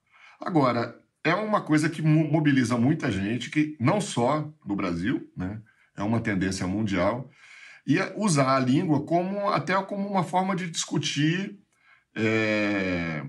Agora, 0.41 0.99
é 1.25 1.35
uma 1.35 1.61
coisa 1.61 1.89
que 1.89 2.01
mobiliza 2.01 2.77
muita 2.79 3.11
gente, 3.11 3.51
que 3.51 3.77
não 3.79 4.01
só 4.01 4.51
no 4.65 4.75
Brasil, 4.75 5.31
né? 5.37 5.61
É 5.97 6.03
uma 6.03 6.21
tendência 6.21 6.67
mundial. 6.67 7.31
E 7.87 7.99
usar 8.17 8.57
a 8.57 8.61
língua 8.61 9.05
como 9.05 9.51
até 9.51 9.81
como 9.83 10.09
uma 10.09 10.23
forma 10.23 10.55
de 10.55 10.71
discutir 10.71 11.59
é, 12.15 13.25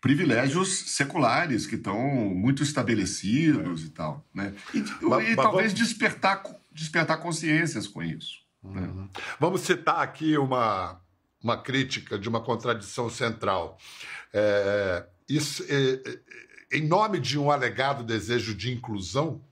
privilégios 0.00 0.90
seculares 0.90 1.66
que 1.66 1.76
estão 1.76 1.98
muito 2.00 2.62
estabelecidos 2.62 3.82
é. 3.82 3.86
e 3.86 3.88
tal, 3.90 4.26
né? 4.34 4.54
E, 4.74 4.78
e 4.78 5.36
talvez 5.36 5.72
despertar, 5.72 6.42
despertar 6.72 7.18
consciências 7.18 7.86
com 7.86 8.02
isso. 8.02 8.40
Né? 8.62 8.82
Uhum. 8.82 9.02
Né? 9.02 9.08
Vamos 9.38 9.62
citar 9.62 10.00
aqui 10.00 10.36
uma, 10.36 11.00
uma 11.42 11.56
crítica 11.56 12.18
de 12.18 12.28
uma 12.28 12.40
contradição 12.40 13.08
central. 13.08 13.78
É, 14.32 15.06
isso, 15.28 15.64
é, 15.68 16.10
é, 16.10 16.78
em 16.78 16.86
nome 16.86 17.18
de 17.18 17.38
um 17.38 17.50
alegado 17.50 18.04
desejo 18.04 18.54
de 18.54 18.72
inclusão, 18.72 19.42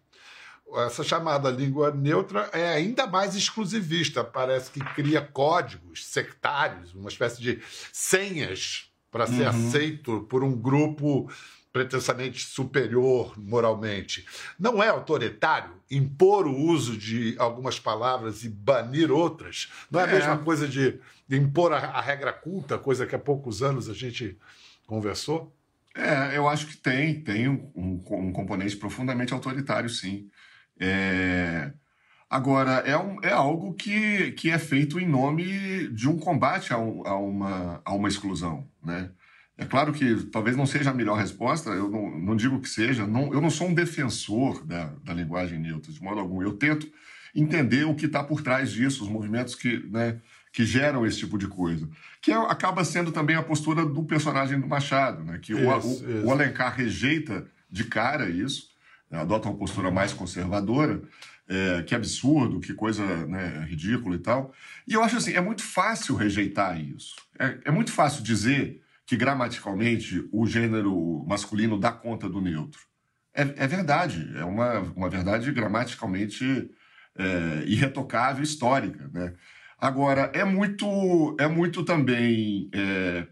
essa 0.87 1.05
chamada 1.05 1.51
língua 1.51 1.93
neutra 1.93 2.51
é 2.53 2.73
ainda 2.73 3.07
mais 3.07 3.35
exclusivista. 3.37 4.25
Parece 4.25 4.71
que 4.71 4.81
cria 4.81 5.21
códigos 5.21 6.05
sectários, 6.07 6.95
uma 6.95 7.09
espécie 7.09 7.41
de 7.41 7.63
senhas 7.93 8.91
para 9.14 9.28
ser 9.28 9.42
uhum. 9.42 9.49
aceito 9.49 10.21
por 10.23 10.42
um 10.42 10.50
grupo 10.61 11.30
pretensamente 11.73 12.44
superior 12.44 13.33
moralmente. 13.38 14.26
Não 14.59 14.83
é 14.83 14.88
autoritário 14.88 15.71
impor 15.88 16.49
o 16.49 16.56
uso 16.56 16.99
de 16.99 17.37
algumas 17.38 17.78
palavras 17.78 18.42
e 18.42 18.49
banir 18.49 19.12
outras? 19.12 19.71
Não 19.88 20.00
é, 20.00 20.02
é. 20.02 20.06
a 20.06 20.12
mesma 20.12 20.38
coisa 20.38 20.66
de, 20.66 20.99
de 21.28 21.37
impor 21.37 21.73
a, 21.73 21.76
a, 21.76 22.00
regra 22.00 22.33
culta, 22.33 22.76
coisa 22.76 23.06
que 23.06 23.14
há 23.14 23.18
poucos 23.18 23.62
anos 23.62 23.88
a 23.88 23.94
gente 23.94 24.37
conversou? 24.85 25.56
É, 25.94 26.37
eu 26.37 26.49
acho 26.49 26.66
que 26.66 26.76
tem, 26.76 27.21
tem 27.21 27.49
um, 27.49 27.71
um, 27.73 28.00
um 28.11 28.33
componente 28.33 28.76
profundamente 28.76 29.33
autoritário, 29.33 29.88
sim. 29.88 30.28
É... 30.80 31.73
Agora, 32.35 32.83
é, 32.85 32.99
um, 32.99 33.17
é 33.23 33.31
algo 33.31 33.75
que, 33.75 34.33
que 34.33 34.50
é 34.50 34.59
feito 34.59 34.99
em 34.99 35.07
nome 35.07 35.87
de 35.91 36.09
um 36.09 36.19
combate 36.19 36.73
a, 36.73 36.79
um, 36.81 37.07
a, 37.07 37.17
uma, 37.17 37.81
a 37.85 37.95
uma 37.95 38.09
exclusão, 38.09 38.67
né? 38.85 39.09
É 39.57 39.64
claro 39.64 39.93
que 39.93 40.17
talvez 40.33 40.57
não 40.57 40.67
seja 40.67 40.91
a 40.91 40.95
melhor 40.95 41.17
resposta, 41.17 41.71
eu 41.71 41.88
não, 41.88 42.11
não 42.19 42.35
digo 42.35 42.61
que 42.61 42.69
seja, 42.69 43.07
não, 43.07 43.33
eu 43.33 43.41
não 43.41 43.50
sou 43.50 43.69
um 43.69 43.73
defensor 43.73 44.67
da, 44.67 44.87
da 45.05 45.14
linguagem 45.14 45.61
neutra, 45.61 45.93
de 45.93 46.03
modo 46.03 46.19
algum. 46.19 46.43
Eu 46.43 46.55
tento 46.55 46.91
entender 47.33 47.85
o 47.85 47.95
que 47.95 48.07
está 48.07 48.25
por 48.25 48.43
trás 48.43 48.73
disso, 48.73 49.05
os 49.05 49.09
movimentos 49.09 49.55
que, 49.55 49.87
né, 49.88 50.19
que 50.53 50.67
geram 50.67 51.07
esse 51.07 51.21
tipo 51.21 51.38
de 51.38 51.47
coisa. 51.47 51.88
Que 52.21 52.33
é, 52.33 52.35
acaba 52.35 52.85
sendo 52.85 53.12
também 53.12 53.37
a 53.37 53.45
postura 53.45 53.87
do 53.87 54.03
personagem 54.03 54.59
do 54.59 54.67
Machado, 54.67 55.23
né, 55.23 55.38
que 55.41 55.53
isso, 55.53 56.05
o, 56.05 56.25
o, 56.25 56.26
o 56.26 56.33
Alencar 56.33 56.75
rejeita 56.75 57.47
de 57.71 57.85
cara 57.85 58.29
isso, 58.29 58.75
adota 59.09 59.49
uma 59.49 59.57
postura 59.57 59.88
mais 59.88 60.12
conservadora, 60.12 61.00
é, 61.49 61.83
que 61.83 61.95
absurdo, 61.95 62.61
que 62.61 62.73
coisa 62.75 63.27
né, 63.27 63.67
ridícula 63.69 64.17
e 64.17 64.19
tal. 64.19 64.53
E 64.87 64.95
eu 64.95 65.03
acho 65.03 65.17
assim, 65.17 65.33
é 65.33 65.41
muito 65.41 65.63
fácil 65.63 66.15
rejeitar 66.15 66.81
isso. 66.81 67.17
É, 67.39 67.59
é 67.67 67.71
muito 67.71 67.93
fácil 67.93 68.23
dizer 68.23 68.83
que 69.07 69.17
gramaticalmente 69.17 70.27
o 70.33 70.47
gênero 70.47 71.25
masculino 71.29 71.79
dá 71.79 71.93
conta 71.93 72.29
do 72.29 72.41
neutro. 72.41 72.81
É, 73.35 73.43
é 73.43 73.67
verdade, 73.67 74.31
é 74.37 74.45
uma, 74.45 74.81
uma 74.97 75.11
verdade 75.11 75.51
gramaticalmente 75.53 76.71
é, 77.17 77.65
irretocável, 77.67 78.43
histórica. 78.43 79.11
Né? 79.13 79.35
Agora, 79.79 80.31
é 80.35 80.45
muito, 80.45 81.37
é 81.39 81.47
muito 81.47 81.85
também 81.85 82.71
é, 82.73 83.27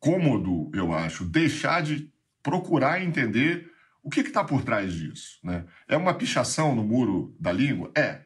cômodo, 0.00 0.70
eu 0.74 0.92
acho, 0.92 1.24
deixar 1.24 1.82
de 1.82 2.10
procurar 2.42 3.02
entender 3.02 3.70
o 4.04 4.10
que 4.10 4.20
está 4.20 4.44
por 4.44 4.62
trás 4.62 4.92
disso? 4.92 5.38
Né? 5.42 5.64
É 5.88 5.96
uma 5.96 6.12
pichação 6.12 6.74
no 6.74 6.84
muro 6.84 7.34
da 7.40 7.50
língua? 7.50 7.90
É, 7.96 8.20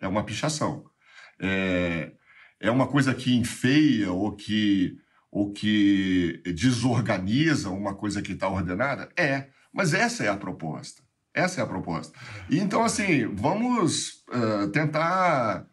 é 0.00 0.08
uma 0.08 0.24
pichação. 0.24 0.84
É, 1.38 2.12
é 2.58 2.70
uma 2.70 2.86
coisa 2.88 3.14
que 3.14 3.36
enfeia 3.36 4.10
ou 4.10 4.34
que, 4.34 4.96
ou 5.30 5.52
que 5.52 6.42
desorganiza 6.46 7.68
uma 7.68 7.94
coisa 7.94 8.22
que 8.22 8.32
está 8.32 8.48
ordenada? 8.48 9.10
É, 9.16 9.48
mas 9.72 9.92
essa 9.92 10.24
é 10.24 10.28
a 10.28 10.36
proposta. 10.36 11.02
Essa 11.34 11.60
é 11.60 11.64
a 11.64 11.66
proposta. 11.66 12.18
E 12.48 12.58
então, 12.58 12.82
assim, 12.82 13.26
vamos 13.26 14.24
uh, 14.30 14.68
tentar, 14.72 15.66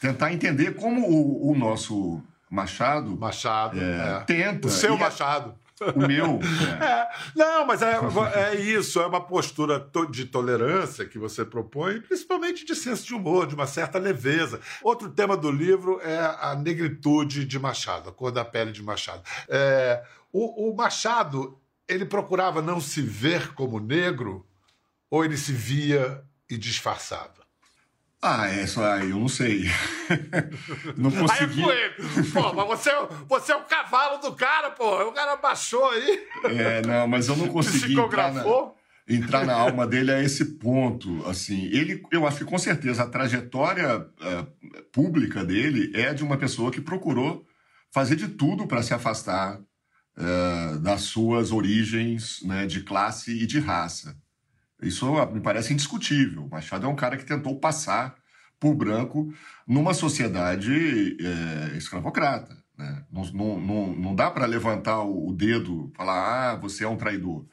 tentar 0.00 0.32
entender 0.32 0.76
como 0.76 1.02
o, 1.02 1.50
o 1.50 1.58
nosso 1.58 2.22
Machado, 2.48 3.16
Machado 3.18 3.78
é, 3.78 3.82
é. 3.82 4.20
tenta. 4.24 4.68
O 4.68 4.70
seu 4.70 4.96
Machado. 4.96 5.54
O 5.80 6.06
meu. 6.06 6.38
É. 6.80 6.90
É, 6.90 7.08
não, 7.36 7.66
mas 7.66 7.82
é, 7.82 7.98
é 8.34 8.54
isso, 8.60 9.00
é 9.00 9.06
uma 9.06 9.20
postura 9.20 9.78
de 10.10 10.24
tolerância 10.24 11.04
que 11.04 11.18
você 11.18 11.44
propõe, 11.44 12.00
principalmente 12.00 12.64
de 12.64 12.74
senso 12.74 13.06
de 13.06 13.14
humor, 13.14 13.46
de 13.46 13.54
uma 13.54 13.66
certa 13.66 13.98
leveza. 13.98 14.60
Outro 14.82 15.10
tema 15.10 15.36
do 15.36 15.50
livro 15.50 16.00
é 16.02 16.18
a 16.18 16.54
negritude 16.54 17.44
de 17.44 17.58
Machado, 17.58 18.08
a 18.08 18.12
cor 18.12 18.32
da 18.32 18.44
pele 18.44 18.72
de 18.72 18.82
Machado. 18.82 19.22
É, 19.48 20.02
o, 20.32 20.70
o 20.70 20.76
Machado, 20.76 21.58
ele 21.88 22.04
procurava 22.04 22.62
não 22.62 22.80
se 22.80 23.02
ver 23.02 23.54
como 23.54 23.78
negro, 23.78 24.46
ou 25.10 25.24
ele 25.24 25.36
se 25.36 25.52
via 25.52 26.22
e 26.48 26.56
disfarçava? 26.56 27.39
Ah, 28.22 28.48
é 28.48 28.66
só 28.66 28.84
aí, 28.84 29.10
eu 29.10 29.18
não 29.18 29.28
sei. 29.28 29.64
não 30.94 31.10
consegui. 31.10 31.64
Aí 31.64 31.78
é 31.78 31.88
Pô, 32.32 32.52
mas 32.52 32.66
você, 32.66 32.90
você 33.26 33.52
é 33.52 33.56
o 33.56 33.64
cavalo 33.64 34.18
do 34.18 34.34
cara, 34.34 34.70
pô. 34.70 35.08
O 35.08 35.12
cara 35.12 35.36
baixou 35.36 35.88
aí. 35.88 36.26
É, 36.44 36.86
não, 36.86 37.08
mas 37.08 37.28
eu 37.28 37.36
não 37.36 37.48
consegui 37.48 37.98
entrar 37.98 38.32
na, 38.34 38.44
entrar 39.08 39.46
na 39.46 39.54
alma 39.54 39.86
dele 39.86 40.12
a 40.12 40.22
esse 40.22 40.56
ponto. 40.58 41.26
Assim, 41.26 41.64
ele, 41.72 42.02
eu 42.12 42.26
acho 42.26 42.38
que 42.38 42.44
com 42.44 42.58
certeza 42.58 43.04
a 43.04 43.08
trajetória 43.08 43.98
uh, 44.00 44.84
pública 44.92 45.42
dele 45.42 45.90
é 45.94 46.12
de 46.12 46.22
uma 46.22 46.36
pessoa 46.36 46.70
que 46.70 46.80
procurou 46.80 47.46
fazer 47.90 48.16
de 48.16 48.28
tudo 48.28 48.66
para 48.66 48.82
se 48.82 48.92
afastar 48.92 49.58
uh, 49.58 50.78
das 50.80 51.02
suas 51.02 51.52
origens 51.52 52.42
né, 52.42 52.66
de 52.66 52.82
classe 52.82 53.32
e 53.32 53.46
de 53.46 53.58
raça. 53.58 54.14
Isso 54.82 55.12
me 55.32 55.40
parece 55.40 55.72
indiscutível. 55.72 56.48
Machado 56.48 56.86
é 56.86 56.88
um 56.88 56.96
cara 56.96 57.16
que 57.16 57.24
tentou 57.24 57.58
passar 57.58 58.14
por 58.58 58.74
branco 58.74 59.32
numa 59.66 59.94
sociedade 59.94 61.16
é, 61.20 61.76
escravocrata. 61.76 62.56
Né? 62.76 63.04
Não, 63.10 63.24
não, 63.32 63.60
não, 63.60 63.96
não 63.96 64.14
dá 64.14 64.30
para 64.30 64.46
levantar 64.46 65.02
o 65.02 65.32
dedo 65.32 65.92
falar, 65.96 66.52
ah, 66.52 66.56
você 66.56 66.84
é 66.84 66.88
um 66.88 66.96
traidor. 66.96 67.46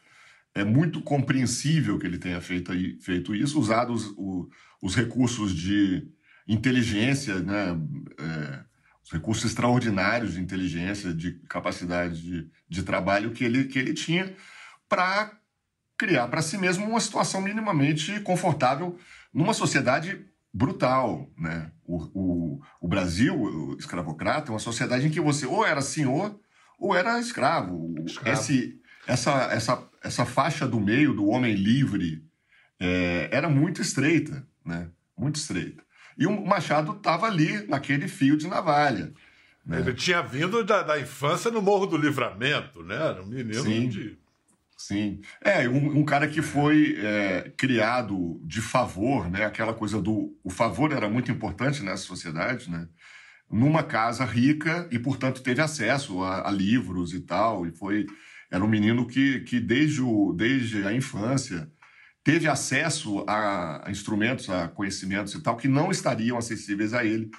É 0.54 0.64
muito 0.64 1.02
compreensível 1.02 2.00
que 2.00 2.08
ele 2.08 2.18
tenha 2.18 2.42
feito, 2.42 2.72
feito 3.02 3.36
isso, 3.36 3.60
usado 3.60 3.94
os, 3.94 4.08
o, 4.18 4.50
os 4.82 4.96
recursos 4.96 5.54
de 5.54 6.08
inteligência, 6.48 7.40
né? 7.40 7.78
É, 8.20 8.68
os 9.04 9.12
recursos 9.14 9.46
extraordinários 9.46 10.34
de 10.34 10.42
inteligência, 10.42 11.14
de 11.14 11.32
capacidade 11.48 12.22
de, 12.22 12.50
de 12.68 12.84
trabalho 12.84 13.32
que 13.32 13.44
ele, 13.46 13.64
que 13.66 13.80
ele 13.80 13.94
tinha 13.94 14.36
para 14.90 15.32
criar 15.98 16.28
para 16.28 16.42
si 16.42 16.58
mesmo 16.58 16.88
uma 16.88 17.00
situação 17.00 17.42
minimamente 17.42 18.20
confortável 18.22 18.98
numa 19.34 19.54
sociedade 19.54 20.26
brutal. 20.54 21.30
Né? 21.38 21.72
O, 21.84 21.98
o, 22.14 22.62
o 22.82 22.88
Brasil, 22.88 23.36
o 23.36 23.78
escravocrata, 23.78 24.50
é 24.50 24.54
uma 24.54 24.60
sociedade 24.60 25.08
em 25.08 25.10
que 25.10 25.20
você 25.20 25.46
ou 25.46 25.66
era 25.66 25.82
senhor 25.82 26.40
ou 26.80 26.96
era 26.96 27.20
escravo. 27.20 27.96
escravo. 28.06 28.40
Esse, 28.40 28.80
essa, 29.08 29.32
essa, 29.52 29.84
essa 30.04 30.26
faixa 30.26 30.68
do 30.68 30.80
meio 30.80 31.14
do 31.14 31.28
homem 31.28 31.56
livre 31.56 32.24
é, 32.80 33.30
era 33.32 33.50
muito 33.50 33.82
estreita, 33.82 34.46
né? 34.64 34.90
muito 35.18 35.38
estreita. 35.38 35.84
E 36.18 36.26
o 36.26 36.46
Machado 36.46 36.94
estava 36.94 37.28
ali, 37.28 37.66
naquele 37.68 38.08
fio 38.08 38.38
de 38.38 38.48
navalha. 38.48 39.14
Né? 39.66 39.80
Ele 39.80 39.94
tinha 39.94 40.22
vindo 40.22 40.64
da, 40.64 40.82
da 40.82 41.00
infância 41.00 41.52
no 41.52 41.62
Morro 41.62 41.86
do 41.86 41.98
Livramento, 41.98 42.84
né? 42.84 42.96
Era 42.96 43.22
um 43.22 43.28
menino 43.28 43.64
Sim. 43.64 43.90
de 43.90 44.18
Sim. 44.78 45.22
É, 45.44 45.68
um, 45.68 46.00
um 46.00 46.06
cara 46.06 46.28
que 46.28 46.40
foi 46.42 46.96
é, 47.00 47.52
criado 47.58 48.40
de 48.46 48.62
favor, 48.62 49.30
né? 49.30 49.44
Aquela 49.44 49.74
coisa 49.74 50.00
do. 50.00 50.38
O 50.44 50.52
favor 50.52 50.92
era 50.92 51.10
muito 51.10 51.32
importante 51.32 51.82
nessa 51.82 52.04
sociedade, 52.04 52.70
né? 52.70 52.88
Numa 53.50 53.82
casa 53.82 54.24
rica 54.24 54.88
e, 54.92 55.00
portanto, 55.00 55.42
teve 55.42 55.62
acesso 55.62 56.22
a, 56.22 56.48
a 56.48 56.52
livros 56.52 57.12
e 57.14 57.22
tal. 57.22 57.66
E 57.66 57.72
foi. 57.72 58.06
Era 58.52 58.64
um 58.64 58.68
menino 58.68 59.08
que, 59.08 59.42
que 59.42 59.60
desde, 59.60 60.02
o, 60.02 60.32
desde 60.34 60.86
a 60.86 60.94
infância 60.94 61.70
teve 62.24 62.48
acesso 62.48 63.26
a, 63.28 63.88
a 63.88 63.92
instrumentos, 63.92 64.50
a 64.50 64.68
conhecimentos 64.68 65.34
e 65.34 65.42
tal, 65.42 65.58
que 65.58 65.68
não 65.68 65.90
estariam 65.90 66.38
acessíveis 66.38 66.94
a 66.94 67.04
ele 67.04 67.32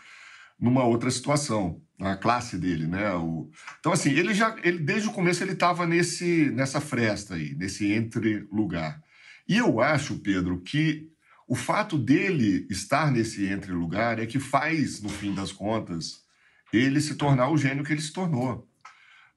numa 0.58 0.84
outra 0.84 1.10
situação 1.10 1.80
a 2.00 2.16
classe 2.16 2.56
dele, 2.56 2.86
né? 2.86 3.12
O... 3.14 3.50
Então 3.80 3.92
assim, 3.92 4.10
ele 4.10 4.32
já, 4.34 4.56
ele 4.62 4.78
desde 4.78 5.08
o 5.08 5.12
começo 5.12 5.42
ele 5.42 5.52
estava 5.52 5.86
nesse 5.86 6.50
nessa 6.50 6.80
fresta 6.80 7.34
aí, 7.34 7.54
nesse 7.54 7.90
entre 7.92 8.46
lugar. 8.52 9.02
E 9.48 9.56
eu 9.56 9.80
acho, 9.80 10.18
Pedro, 10.18 10.60
que 10.60 11.10
o 11.46 11.54
fato 11.54 11.96
dele 11.96 12.66
estar 12.68 13.10
nesse 13.10 13.46
entre 13.46 13.72
lugar 13.72 14.18
é 14.18 14.26
que 14.26 14.38
faz, 14.38 15.00
no 15.00 15.08
fim 15.08 15.34
das 15.34 15.50
contas, 15.50 16.22
ele 16.70 17.00
se 17.00 17.14
tornar 17.14 17.50
o 17.50 17.56
gênio 17.56 17.82
que 17.82 17.92
ele 17.92 18.02
se 18.02 18.12
tornou. 18.12 18.68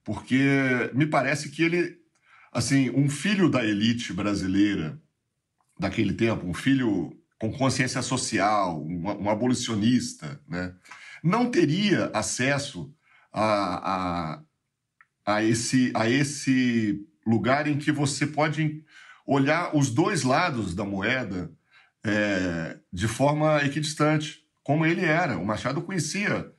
Porque 0.03 0.91
me 0.93 1.05
parece 1.05 1.49
que 1.49 1.63
ele, 1.63 1.97
assim, 2.51 2.89
um 2.89 3.09
filho 3.09 3.49
da 3.49 3.63
elite 3.63 4.11
brasileira 4.11 5.01
daquele 5.79 6.13
tempo, 6.13 6.45
um 6.45 6.53
filho 6.53 7.17
com 7.39 7.51
consciência 7.51 8.01
social, 8.01 8.83
um, 8.83 9.23
um 9.23 9.29
abolicionista, 9.29 10.39
né, 10.47 10.75
não 11.23 11.49
teria 11.49 12.11
acesso 12.13 12.93
a, 13.31 14.35
a, 14.35 14.43
a, 15.25 15.43
esse, 15.43 15.91
a 15.95 16.09
esse 16.09 17.05
lugar 17.25 17.67
em 17.67 17.77
que 17.77 17.91
você 17.91 18.25
pode 18.25 18.83
olhar 19.25 19.75
os 19.75 19.89
dois 19.89 20.23
lados 20.23 20.73
da 20.73 20.83
moeda 20.83 21.51
é, 22.03 22.79
de 22.91 23.07
forma 23.07 23.63
equidistante, 23.63 24.43
como 24.63 24.85
ele 24.85 25.05
era. 25.05 25.37
O 25.37 25.45
Machado 25.45 25.81
conhecia 25.81 26.51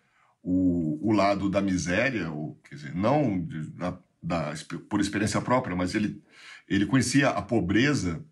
o, 0.42 0.98
o 1.08 1.12
lado 1.12 1.50
da 1.50 1.60
miséria, 1.60 2.30
ou, 2.30 2.60
quer 2.64 2.76
dizer, 2.76 2.94
não 2.94 3.44
de, 3.44 3.70
da, 3.70 3.98
da, 4.22 4.54
por 4.88 5.00
experiência 5.00 5.40
própria, 5.40 5.76
mas 5.76 5.94
ele, 5.94 6.22
ele 6.68 6.86
conhecia 6.86 7.30
a 7.30 7.42
pobreza 7.42 8.24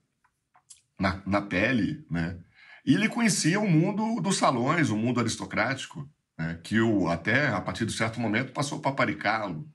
na, 0.98 1.22
na 1.26 1.42
pele, 1.42 2.04
né? 2.10 2.38
E 2.84 2.94
ele 2.94 3.08
conhecia 3.08 3.60
o 3.60 3.68
mundo 3.68 4.20
dos 4.20 4.38
salões, 4.38 4.88
o 4.88 4.96
mundo 4.96 5.20
aristocrático, 5.20 6.08
né? 6.40 6.58
que 6.62 6.80
o, 6.80 7.08
até 7.08 7.48
a 7.48 7.60
partir 7.60 7.84
de 7.84 7.92
certo 7.92 8.18
momento 8.18 8.52
passou 8.52 8.78
a 8.78 8.80
paparicá-lo. 8.80 9.68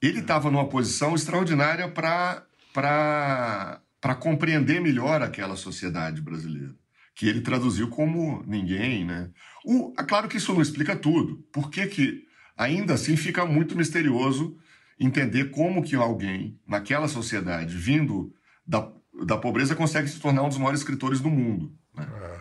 Ele 0.00 0.20
estava 0.20 0.50
numa 0.50 0.66
posição 0.66 1.14
extraordinária 1.14 1.86
para 1.90 3.82
compreender 4.18 4.80
melhor 4.80 5.20
aquela 5.20 5.56
sociedade 5.56 6.22
brasileira, 6.22 6.74
que 7.14 7.28
ele 7.28 7.42
traduziu 7.42 7.90
como 7.90 8.42
ninguém. 8.46 9.04
Né? 9.04 9.28
O, 9.62 9.92
é 9.98 10.02
claro 10.02 10.26
que 10.26 10.38
isso 10.38 10.54
não 10.54 10.62
explica 10.62 10.96
tudo. 10.96 11.44
Por 11.52 11.70
que, 11.70 11.86
que 11.86 12.24
ainda 12.56 12.94
assim 12.94 13.14
fica 13.14 13.44
muito 13.44 13.76
misterioso 13.76 14.56
entender 14.98 15.50
como 15.50 15.82
que 15.82 15.94
alguém 15.94 16.58
naquela 16.66 17.08
sociedade, 17.08 17.76
vindo 17.76 18.32
da, 18.66 18.90
da 19.26 19.36
pobreza, 19.36 19.76
consegue 19.76 20.08
se 20.08 20.18
tornar 20.18 20.44
um 20.44 20.48
dos 20.48 20.56
maiores 20.56 20.80
escritores 20.80 21.20
do 21.20 21.28
mundo. 21.28 21.74
Né? 21.94 22.08
É. 22.22 22.40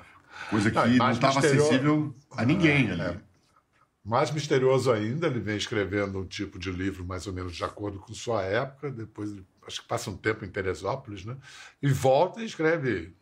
Coisa 0.50 0.72
que 0.72 0.98
não, 0.98 1.12
estava 1.12 1.40
acessível 1.40 2.16
a 2.32 2.46
ninguém 2.46 2.88
é, 2.88 2.92
ali. 2.92 3.02
É. 3.02 3.29
Mais 4.04 4.32
misterioso 4.32 4.92
ainda, 4.92 5.28
ele 5.28 5.40
vem 5.40 5.58
escrevendo 5.58 6.20
um 6.20 6.26
tipo 6.26 6.58
de 6.58 6.72
livro 6.72 7.06
mais 7.06 7.28
ou 7.28 7.34
menos 7.34 7.56
de 7.56 7.64
acordo 7.64 8.00
com 8.00 8.14
sua 8.14 8.44
época, 8.44 8.90
depois 8.90 9.32
acho 9.68 9.82
que 9.82 9.88
passa 9.88 10.10
um 10.10 10.18
tempo 10.18 10.44
em 10.44 10.50
Teresópolis, 10.50 11.26
né? 11.26 11.38
E 11.82 11.90
volta 11.90 12.42
e 12.42 12.46
escreve 12.46 13.14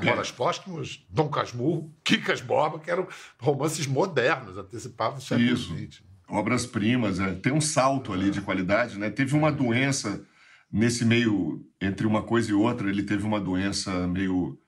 Memórias 0.00 0.30
é. 0.30 0.32
Póstumas, 0.32 1.04
Dom 1.08 1.28
Casmurro, 1.28 1.94
Quicas 2.02 2.40
Borba, 2.40 2.78
que 2.78 2.90
eram 2.90 3.06
romances 3.40 3.86
modernos, 3.86 4.56
antecipavam 4.56 5.18
o 5.18 5.20
século 5.20 5.56
XX. 5.56 6.02
Obras-primas, 6.28 7.20
é. 7.20 7.34
tem 7.34 7.52
um 7.52 7.60
salto 7.60 8.12
ali 8.12 8.30
de 8.30 8.40
qualidade, 8.40 8.98
né? 8.98 9.10
Teve 9.10 9.36
uma 9.36 9.52
doença 9.52 10.24
nesse 10.72 11.04
meio, 11.04 11.64
entre 11.80 12.06
uma 12.06 12.22
coisa 12.22 12.50
e 12.50 12.54
outra, 12.54 12.88
ele 12.88 13.02
teve 13.02 13.24
uma 13.24 13.40
doença 13.40 14.06
meio. 14.08 14.58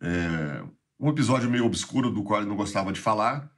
É, 0.00 0.62
um 1.00 1.10
episódio 1.10 1.50
meio 1.50 1.64
obscuro 1.64 2.10
do 2.10 2.22
qual 2.22 2.40
ele 2.40 2.48
não 2.48 2.56
gostava 2.56 2.92
de 2.92 3.00
falar, 3.00 3.50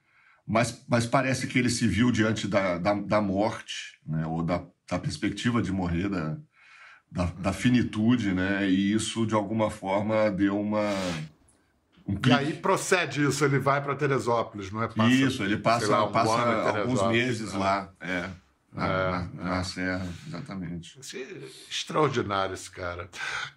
mas, 0.48 0.82
mas 0.88 1.04
parece 1.04 1.46
que 1.46 1.58
ele 1.58 1.68
se 1.68 1.86
viu 1.86 2.10
diante 2.10 2.48
da, 2.48 2.78
da, 2.78 2.94
da 2.94 3.20
morte, 3.20 3.98
né, 4.06 4.26
ou 4.26 4.42
da, 4.42 4.64
da 4.88 4.98
perspectiva 4.98 5.60
de 5.60 5.70
morrer, 5.70 6.08
da, 6.08 6.38
da, 7.12 7.24
da, 7.26 7.52
finitude, 7.52 8.32
né, 8.32 8.66
e 8.66 8.94
isso 8.94 9.26
de 9.26 9.34
alguma 9.34 9.70
forma 9.70 10.30
deu 10.30 10.58
uma. 10.58 10.90
Um 12.06 12.18
e 12.26 12.32
aí 12.32 12.54
procede 12.54 13.22
isso, 13.22 13.44
ele 13.44 13.58
vai 13.58 13.82
para 13.82 13.94
Teresópolis, 13.94 14.70
não 14.70 14.82
é? 14.82 14.88
Passa, 14.88 15.10
isso, 15.10 15.42
ele 15.42 15.58
passa, 15.58 15.88
lá, 15.88 16.06
um 16.06 16.12
passa 16.12 16.78
alguns 16.78 17.06
meses 17.08 17.52
né? 17.52 17.58
lá, 17.58 17.92
é. 18.00 18.30
Na, 18.72 18.86
é, 18.86 19.10
na, 19.10 19.28
na 19.44 19.58
é. 19.58 19.64
Serra, 19.64 20.08
exatamente. 20.26 20.98
extraordinário 21.68 22.54
esse 22.54 22.70
cara. 22.70 23.10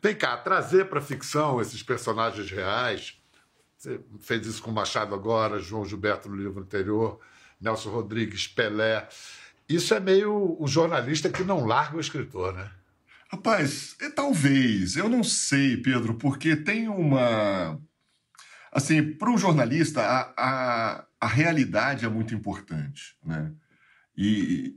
Vem 0.04 0.15
cá, 0.15 0.36
trazer 0.36 0.89
para 0.89 0.99
ficção 0.99 1.62
esses 1.62 1.82
personagens 1.82 2.51
reais 2.51 3.20
você 3.81 3.99
fez 4.19 4.45
isso 4.45 4.61
com 4.61 4.69
Machado 4.69 5.15
agora, 5.15 5.59
João 5.59 5.83
Gilberto 5.83 6.29
no 6.29 6.35
livro 6.35 6.61
anterior, 6.61 7.19
Nelson 7.59 7.89
Rodrigues, 7.89 8.47
Pelé. 8.47 9.09
Isso 9.67 9.95
é 9.95 9.99
meio 9.99 10.55
o 10.59 10.67
jornalista 10.67 11.31
que 11.31 11.43
não 11.43 11.65
larga 11.65 11.97
o 11.97 11.99
escritor, 11.99 12.53
né? 12.53 12.69
Rapaz, 13.27 13.95
talvez. 14.15 14.95
Eu 14.95 15.09
não 15.09 15.23
sei, 15.23 15.77
Pedro, 15.77 16.13
porque 16.13 16.55
tem 16.55 16.87
uma. 16.89 17.81
Assim, 18.71 19.13
para 19.13 19.31
o 19.31 19.37
jornalista, 19.37 20.01
a, 20.03 20.33
a, 20.37 21.05
a, 21.19 21.27
realidade 21.27 22.05
é 22.05 22.09
muito 22.09 22.35
importante, 22.35 23.15
né? 23.25 23.51
E, 24.15 24.75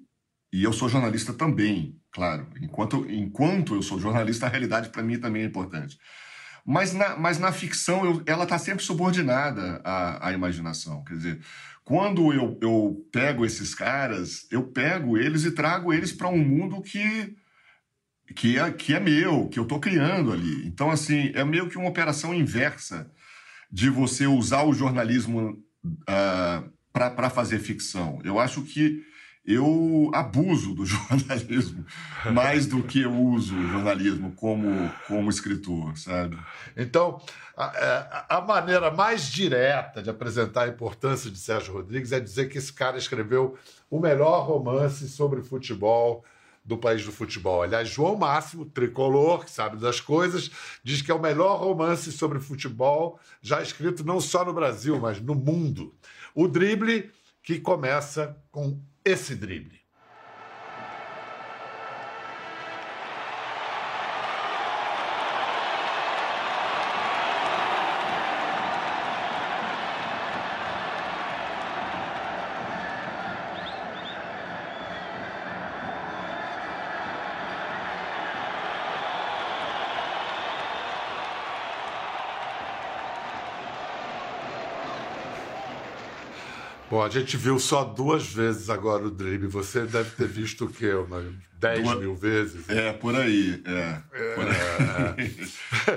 e 0.51 0.65
eu 0.65 0.73
sou 0.73 0.89
jornalista 0.89 1.35
também, 1.35 2.01
claro. 2.11 2.49
Enquanto, 2.59 3.05
enquanto 3.11 3.75
eu 3.75 3.83
sou 3.83 4.01
jornalista, 4.01 4.47
a 4.47 4.49
realidade 4.49 4.89
para 4.89 5.03
mim 5.03 5.19
também 5.19 5.43
é 5.43 5.47
importante. 5.47 5.99
Mas 6.65 6.95
na, 6.95 7.17
mas 7.17 7.39
na 7.39 7.53
ficção, 7.53 8.05
eu, 8.05 8.23
ela 8.27 8.45
está 8.45 8.59
sempre 8.59 8.83
subordinada 8.83 9.81
à, 9.85 10.29
à 10.29 10.33
imaginação. 10.33 11.05
Quer 11.05 11.15
dizer, 11.15 11.41
quando 11.85 12.33
eu, 12.33 12.59
eu 12.63 13.07
pego 13.13 13.45
esses 13.45 13.75
caras, 13.75 14.47
eu 14.51 14.63
pego 14.63 15.19
eles 15.19 15.45
e 15.45 15.51
trago 15.51 15.93
eles 15.93 16.13
para 16.13 16.29
um 16.29 16.39
mundo 16.39 16.81
que, 16.81 17.37
que, 18.35 18.59
é, 18.59 18.71
que 18.71 18.95
é 18.95 19.01
meu, 19.01 19.49
que 19.49 19.59
eu 19.59 19.65
estou 19.65 19.79
criando 19.79 20.33
ali. 20.33 20.67
Então, 20.67 20.91
assim, 20.91 21.31
é 21.35 21.45
meio 21.45 21.69
que 21.69 21.77
uma 21.77 21.91
operação 21.91 22.35
inversa 22.35 23.11
de 23.71 23.91
você 23.91 24.27
usar 24.27 24.63
o 24.63 24.73
jornalismo 24.73 25.51
uh, 25.51 25.95
ah, 26.07 26.65
para 26.93 27.29
fazer 27.29 27.59
ficção. 27.59 28.21
Eu 28.25 28.39
acho 28.39 28.63
que 28.63 29.05
eu 29.47 30.11
abuso 30.15 30.75
do 30.75 30.85
jornalismo 30.87 31.85
mais 32.33 32.67
do 32.67 32.83
que 32.83 33.03
eu 33.03 33.13
uso 33.13 33.55
o 33.55 33.69
jornalismo 33.69 34.33
como, 34.33 34.91
como 35.07 35.29
escritor, 35.29 35.97
sabe? 35.99 36.39
Então, 36.77 37.21
a, 37.57 37.73
é, 37.77 38.37
a, 38.37 38.41
maneira 38.41 38.91
mais 38.91 39.31
direta 39.31 40.03
de 40.03 40.09
apresentar 40.09 40.65
a 40.65 40.69
importância 40.69 41.31
de 41.31 41.39
Sérgio 41.39 41.75
Rodrigues 41.75 42.13
é 42.13 42.21
dizer 42.21 42.49
que 42.49 42.59
esse 42.59 42.73
cara 42.73 42.97
escreveu 42.97 43.57
o 43.91 44.01
melhor 44.01 44.47
romance 44.47 45.09
sobre 45.09 45.43
futebol 45.43 46.25
do 46.65 46.79
país 46.79 47.05
do 47.05 47.13
futebol. 47.13 47.63
Aliás, 47.63 47.91
João 47.91 48.17
Máximo, 48.17 48.65
tricolor, 48.65 49.45
que 49.45 49.51
sabe 49.51 49.77
das 49.77 50.01
coisas, 50.01 50.51
diz 50.83 51.03
que 51.03 51.11
é 51.11 51.15
o 51.15 51.21
melhor 51.21 51.61
romance 51.61 52.11
sobre 52.11 52.41
futebol 52.41 53.21
já 53.43 53.61
escrito 53.61 54.03
não 54.03 54.19
só 54.19 54.45
no 54.45 54.55
Brasil, 54.55 54.99
mas 54.99 55.21
no 55.21 55.35
mundo. 55.35 55.95
O 56.35 56.49
drible 56.49 57.11
que 57.43 57.61
começa 57.61 58.35
com 58.51 58.81
esse 59.05 59.37
drible. 59.37 59.84
Bom, 86.95 87.03
a 87.03 87.09
gente 87.09 87.37
viu 87.37 87.59
só 87.59 87.83
duas 87.83 88.25
vezes 88.25 88.71
agora 88.71 89.05
o 89.05 89.11
drible. 89.11 89.49
Você 89.49 89.85
deve 89.85 90.11
ter 90.11 90.29
visto 90.29 90.67
o 90.67 90.71
quê? 90.71 90.95
Umas 90.95 91.25
10 91.59 91.83
Duas... 91.83 91.99
mil 91.99 92.15
vezes? 92.15 92.69
É, 92.69 92.93
por 92.93 93.17
aí. 93.17 93.61
É, 93.67 94.01
é, 94.13 94.35
por 94.37 94.45
aí. 94.47 95.49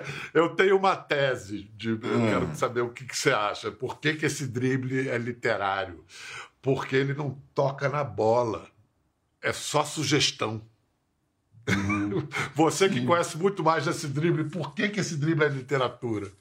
É. 0.01 0.03
Eu 0.33 0.55
tenho 0.55 0.75
uma 0.75 0.95
tese, 0.95 1.69
de, 1.75 1.89
eu 1.89 1.95
hum. 1.97 2.27
quero 2.27 2.55
saber 2.55 2.81
o 2.81 2.89
que, 2.89 3.05
que, 3.05 3.15
você 3.15 3.29
acha. 3.29 3.69
Por 3.69 3.99
que, 3.99 4.15
que 4.15 4.25
esse 4.25 4.47
drible 4.47 5.07
é 5.07 5.19
literário? 5.19 6.03
Porque 6.63 6.95
ele 6.95 7.13
não 7.13 7.39
toca 7.53 7.87
na 7.87 8.03
bola. 8.03 8.67
É 9.39 9.53
só 9.53 9.85
sugestão. 9.85 10.63
Uhum. 11.69 12.27
Você 12.55 12.89
que 12.89 13.05
conhece 13.05 13.37
muito 13.37 13.63
mais 13.63 13.85
desse 13.85 14.07
drible, 14.07 14.45
por 14.45 14.73
que, 14.73 14.89
que 14.89 14.99
esse 14.99 15.15
drible 15.15 15.45
é 15.45 15.49
literatura? 15.49 16.31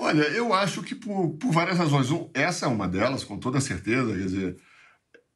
Olha, 0.00 0.22
eu 0.22 0.54
acho 0.54 0.82
que 0.82 0.94
por, 0.94 1.36
por 1.36 1.52
várias 1.52 1.76
razões. 1.76 2.10
Um, 2.10 2.30
essa 2.32 2.64
é 2.64 2.68
uma 2.68 2.88
delas, 2.88 3.22
com 3.22 3.38
toda 3.38 3.60
certeza. 3.60 4.16
Quer 4.16 4.24
dizer, 4.24 4.56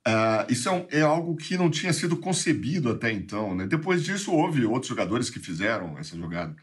uh, 0.09 0.51
isso 0.51 0.67
é, 0.71 0.73
um, 0.73 0.87
é, 0.91 1.01
algo 1.03 1.37
que 1.37 1.59
não 1.59 1.71
tinha 1.71 1.93
sido 1.93 2.17
concebido 2.17 2.91
até 2.91 3.13
então. 3.13 3.55
Né? 3.55 3.67
Depois 3.67 4.03
disso, 4.03 4.33
houve 4.33 4.65
outros 4.65 4.89
jogadores 4.89 5.29
que 5.29 5.39
fizeram 5.39 5.99
essa 5.99 6.17
jogada. 6.17 6.57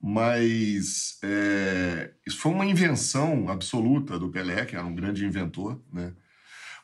Mas 0.00 1.18
é, 1.24 2.12
isso 2.24 2.38
foi 2.38 2.52
uma 2.52 2.64
invenção 2.64 3.48
absoluta 3.48 4.16
do 4.16 4.30
Pelé, 4.30 4.64
que 4.64 4.76
era 4.76 4.84
um 4.84 4.94
grande 4.94 5.24
inventor. 5.26 5.82
Né? 5.92 6.12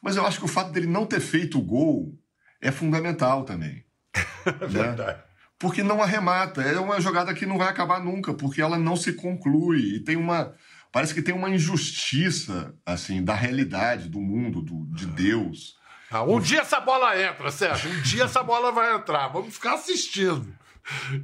Mas 0.02 0.16
eu 0.16 0.26
acho 0.26 0.40
que 0.40 0.44
o 0.44 0.48
fato 0.48 0.72
dele 0.72 0.88
não 0.88 1.06
ter 1.06 1.20
feito 1.20 1.56
o 1.56 1.62
gol 1.62 2.18
é 2.60 2.72
fundamental 2.72 3.44
também. 3.44 3.84
É 4.44 4.68
né? 4.68 5.22
Porque 5.64 5.82
não 5.82 6.02
arremata. 6.02 6.60
É 6.60 6.78
uma 6.78 7.00
jogada 7.00 7.32
que 7.32 7.46
não 7.46 7.56
vai 7.56 7.68
acabar 7.68 7.98
nunca, 7.98 8.34
porque 8.34 8.60
ela 8.60 8.78
não 8.78 8.94
se 8.96 9.14
conclui. 9.14 9.94
E 9.94 10.00
tem 10.00 10.14
uma. 10.14 10.54
Parece 10.92 11.14
que 11.14 11.22
tem 11.22 11.34
uma 11.34 11.48
injustiça, 11.48 12.74
assim, 12.84 13.24
da 13.24 13.34
realidade, 13.34 14.10
do 14.10 14.20
mundo, 14.20 14.60
do, 14.60 14.84
de 14.94 15.06
Deus. 15.06 15.78
Ah, 16.10 16.22
um 16.22 16.38
dia 16.38 16.60
essa 16.60 16.78
bola 16.80 17.18
entra, 17.18 17.50
Sérgio. 17.50 17.90
Um 17.90 18.02
dia 18.02 18.24
essa 18.24 18.42
bola 18.42 18.70
vai 18.72 18.94
entrar. 18.94 19.28
Vamos 19.28 19.54
ficar 19.54 19.72
assistindo. 19.76 20.54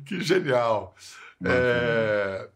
Que 0.07 0.21
genial. 0.23 0.97
É... 1.45 2.49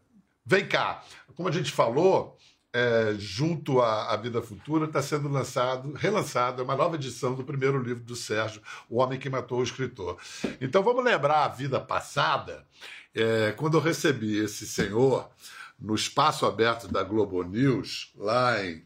Vem 0.47 0.67
cá. 0.67 1.03
Como 1.37 1.51
a 1.51 1.53
gente 1.53 1.71
falou, 1.71 2.39
é, 2.75 3.15
junto 3.17 3.81
à, 3.81 4.13
à, 4.13 4.17
Vida 4.17 4.43
Futura, 4.43 4.87
está 4.87 5.01
sendo 5.01 5.29
lançado, 5.29 5.93
relançado, 5.93 6.65
uma 6.65 6.75
nova 6.75 6.97
edição 6.97 7.33
do 7.33 7.45
primeiro 7.45 7.81
livro 7.81 8.03
do 8.03 8.17
Sérgio, 8.17 8.61
O 8.91 9.01
Homem 9.01 9.17
que 9.17 9.31
Matou 9.31 9.61
o 9.61 9.63
Escritor. 9.63 10.19
Então 10.61 10.83
vamos 10.83 11.05
lembrar 11.05 11.45
a 11.45 11.49
vida 11.49 11.79
passada, 11.79 12.67
é, 13.15 13.53
quando 13.53 13.77
eu 13.77 13.81
recebi 13.81 14.39
esse 14.39 14.67
senhor 14.67 15.31
no 15.79 15.95
espaço 15.95 16.45
aberto 16.45 16.89
da 16.89 17.05
Globo 17.05 17.45
News, 17.45 18.13
lá 18.17 18.61
em 18.65 18.85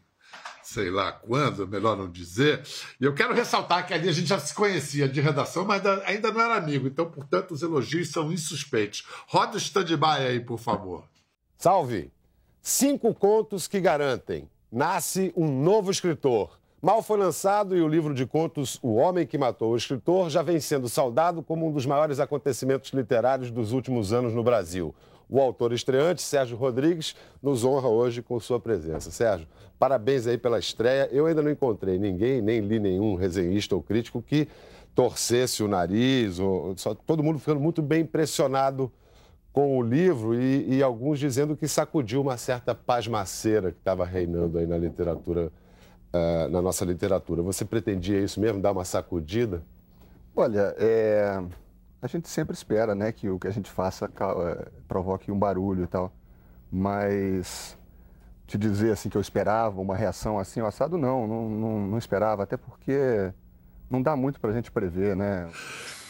sei 0.61 0.91
lá 0.91 1.11
quando, 1.11 1.67
melhor 1.67 1.97
não 1.97 2.07
dizer. 2.07 2.61
E 3.01 3.03
eu 3.03 3.15
quero 3.15 3.33
ressaltar 3.33 3.87
que 3.87 3.93
ali 3.93 4.07
a 4.07 4.11
gente 4.11 4.27
já 4.27 4.37
se 4.37 4.53
conhecia 4.53 5.09
de 5.09 5.19
redação, 5.19 5.65
mas 5.65 5.83
ainda 6.05 6.31
não 6.31 6.39
era 6.39 6.57
amigo. 6.57 6.85
Então, 6.85 7.09
portanto, 7.09 7.55
os 7.55 7.63
elogios 7.63 8.09
são 8.09 8.31
insuspeitos. 8.31 9.03
Roda 9.25 9.55
o 9.55 9.57
stand-by 9.57 10.27
aí, 10.27 10.39
por 10.39 10.59
favor. 10.59 11.05
Salve! 11.57 12.11
Cinco 12.61 13.13
contos 13.13 13.67
que 13.67 13.79
garantem. 13.79 14.49
Nasce 14.71 15.33
um 15.35 15.47
novo 15.47 15.89
escritor. 15.89 16.59
Mal 16.81 17.01
foi 17.01 17.17
lançado 17.17 17.75
e 17.75 17.81
o 17.81 17.87
livro 17.87 18.13
de 18.13 18.25
contos 18.25 18.77
O 18.81 18.95
Homem 18.95 19.25
que 19.25 19.37
Matou 19.37 19.71
o 19.71 19.77
Escritor 19.77 20.29
já 20.29 20.41
vem 20.41 20.59
sendo 20.59 20.87
saudado 20.87 21.41
como 21.41 21.67
um 21.67 21.71
dos 21.71 21.85
maiores 21.85 22.19
acontecimentos 22.19 22.91
literários 22.91 23.49
dos 23.49 23.71
últimos 23.71 24.13
anos 24.13 24.33
no 24.33 24.43
Brasil. 24.43 24.93
O 25.29 25.39
autor 25.39 25.71
estreante, 25.73 26.21
Sérgio 26.21 26.57
Rodrigues, 26.57 27.15
nos 27.41 27.63
honra 27.63 27.87
hoje 27.87 28.21
com 28.21 28.39
sua 28.39 28.59
presença. 28.59 29.09
Sérgio, 29.09 29.47
parabéns 29.77 30.27
aí 30.27 30.37
pela 30.37 30.59
estreia. 30.59 31.07
Eu 31.11 31.27
ainda 31.27 31.41
não 31.41 31.51
encontrei 31.51 31.97
ninguém, 31.97 32.41
nem 32.41 32.59
li 32.59 32.79
nenhum 32.79 33.15
resenhista 33.15 33.75
ou 33.75 33.81
crítico 33.81 34.21
que 34.21 34.47
torcesse 34.93 35.63
o 35.63 35.67
nariz, 35.67 36.39
ou, 36.39 36.73
só, 36.77 36.93
todo 36.93 37.23
mundo 37.23 37.39
ficando 37.39 37.59
muito 37.59 37.81
bem 37.81 38.01
impressionado 38.01 38.91
com 39.51 39.77
o 39.77 39.81
livro 39.81 40.39
e, 40.39 40.77
e, 40.77 40.83
alguns 40.83 41.19
dizendo 41.19 41.55
que 41.55 41.67
sacudiu 41.67 42.21
uma 42.21 42.37
certa 42.37 42.75
pasmaceira 42.75 43.71
que 43.71 43.79
estava 43.79 44.05
reinando 44.05 44.57
aí 44.57 44.67
na 44.67 44.77
literatura, 44.77 45.51
uh, 46.13 46.49
na 46.49 46.61
nossa 46.61 46.85
literatura. 46.85 47.41
Você 47.41 47.65
pretendia 47.65 48.19
isso 48.19 48.39
mesmo, 48.39 48.61
dar 48.61 48.71
uma 48.71 48.85
sacudida? 48.85 49.63
Olha, 50.35 50.75
é... 50.77 51.41
a 52.01 52.07
gente 52.07 52.29
sempre 52.29 52.53
espera, 52.53 52.93
né, 52.93 53.11
que 53.11 53.27
o 53.29 53.39
que 53.39 53.47
a 53.47 53.51
gente 53.51 53.69
faça 53.69 54.05
é, 54.05 54.67
provoque 54.87 55.31
um 55.31 55.37
barulho 55.37 55.83
e 55.83 55.87
tal, 55.87 56.13
mas 56.71 57.77
te 58.47 58.57
dizer 58.57 58.91
assim 58.91 59.09
que 59.09 59.17
eu 59.17 59.21
esperava 59.21 59.81
uma 59.81 59.95
reação 59.95 60.39
assim, 60.39 60.61
o 60.61 60.65
assado 60.65 60.97
não, 60.97 61.27
não, 61.27 61.49
não, 61.49 61.79
não 61.87 61.97
esperava, 61.97 62.43
até 62.43 62.55
porque 62.55 63.31
não 63.89 64.01
dá 64.01 64.15
muito 64.15 64.39
para 64.39 64.51
a 64.51 64.53
gente 64.53 64.71
prever, 64.71 65.15
né? 65.15 65.49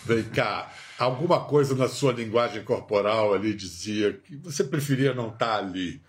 Vem 0.05 0.23
cá, 0.23 0.69
alguma 0.99 1.39
coisa 1.41 1.73
na 1.75 1.87
sua 1.87 2.11
linguagem 2.11 2.63
corporal 2.63 3.33
ali 3.33 3.53
dizia 3.53 4.13
que 4.13 4.35
você 4.35 4.63
preferia 4.63 5.13
não 5.13 5.29
estar 5.29 5.45
tá 5.45 5.57
ali. 5.57 6.01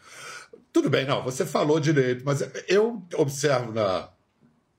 Tudo 0.73 0.91
bem, 0.91 1.07
não, 1.07 1.23
você 1.23 1.47
falou 1.47 1.81
direito, 1.81 2.25
mas 2.25 2.43
eu 2.69 3.03
observo 3.17 3.73
na, 3.73 4.09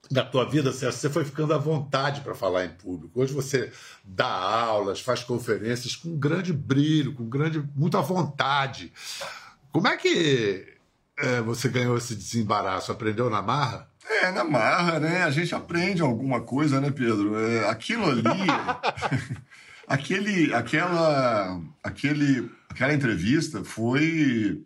na 0.10 0.24
tua 0.24 0.46
vida, 0.46 0.72
Sérgio, 0.72 1.00
você 1.00 1.10
foi 1.10 1.24
ficando 1.24 1.54
à 1.54 1.58
vontade 1.58 2.22
para 2.22 2.36
falar 2.36 2.66
em 2.66 2.70
público. 2.70 3.22
Hoje 3.22 3.34
você 3.34 3.72
dá 4.04 4.28
aulas, 4.28 5.00
faz 5.00 5.24
conferências 5.24 5.96
com 5.96 6.18
grande 6.18 6.52
brilho, 6.52 7.14
com 7.14 7.28
grande, 7.28 7.64
muita 7.76 8.02
vontade. 8.02 8.92
Como 9.72 9.88
é 9.88 9.96
que 9.96 10.66
é, 11.18 11.42
você 11.42 11.70
ganhou 11.70 11.98
esse 11.98 12.16
desembaraço? 12.16 12.92
Aprendeu 12.92 13.30
na 13.30 13.42
marra? 13.42 13.90
É, 14.06 14.32
na 14.32 14.44
marra, 14.44 15.00
né? 15.00 15.24
A 15.24 15.32
gente 15.32 15.56
aprende 15.56 16.02
alguma 16.02 16.42
coisa, 16.42 16.82
né, 16.82 16.92
Pedro? 16.92 17.38
É, 17.38 17.70
aquilo 17.70 18.10
ali. 18.10 18.24
aquele, 19.88 20.54
aquela, 20.54 21.62
aquele, 21.84 22.50
aquela 22.70 22.94
entrevista 22.94 23.64
foi. 23.64 24.64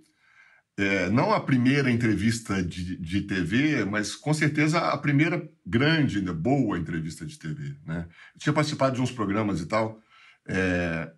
É, 0.78 1.10
não 1.10 1.34
a 1.34 1.40
primeira 1.40 1.90
entrevista 1.90 2.62
de, 2.62 2.98
de 2.98 3.22
TV, 3.22 3.86
mas 3.86 4.14
com 4.14 4.34
certeza 4.34 4.78
a 4.80 4.98
primeira 4.98 5.50
grande, 5.66 6.22
né, 6.22 6.34
boa 6.34 6.78
entrevista 6.78 7.26
de 7.26 7.40
TV. 7.40 7.78
Né? 7.86 8.06
Eu 8.34 8.40
tinha 8.40 8.52
participado 8.52 8.94
de 8.94 9.02
uns 9.02 9.10
programas 9.10 9.62
e 9.62 9.68
tal, 9.68 10.02
é, 10.46 11.12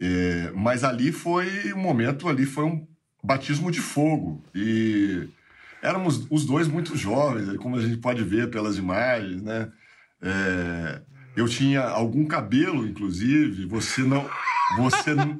é, 0.00 0.50
mas 0.54 0.82
ali 0.82 1.12
foi 1.12 1.74
um 1.74 1.78
momento, 1.78 2.26
ali 2.26 2.46
foi 2.46 2.64
um 2.64 2.88
batismo 3.22 3.70
de 3.70 3.80
fogo. 3.80 4.42
E 4.54 5.28
éramos 5.82 6.26
os 6.30 6.46
dois 6.46 6.66
muito 6.66 6.96
jovens, 6.96 7.54
como 7.58 7.76
a 7.76 7.82
gente 7.82 7.98
pode 7.98 8.22
ver 8.24 8.50
pelas 8.50 8.78
imagens, 8.78 9.42
né? 9.42 9.70
É, 10.22 11.02
eu 11.36 11.48
tinha 11.48 11.82
algum 11.82 12.26
cabelo, 12.26 12.86
inclusive, 12.86 13.66
você 13.66 14.02
não, 14.02 14.28
você 14.76 15.14
não, 15.14 15.38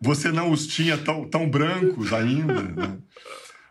você 0.00 0.30
não 0.30 0.50
os 0.50 0.66
tinha 0.66 0.96
tão, 0.98 1.28
tão 1.28 1.48
brancos 1.48 2.12
ainda, 2.12 2.62
né? 2.62 2.98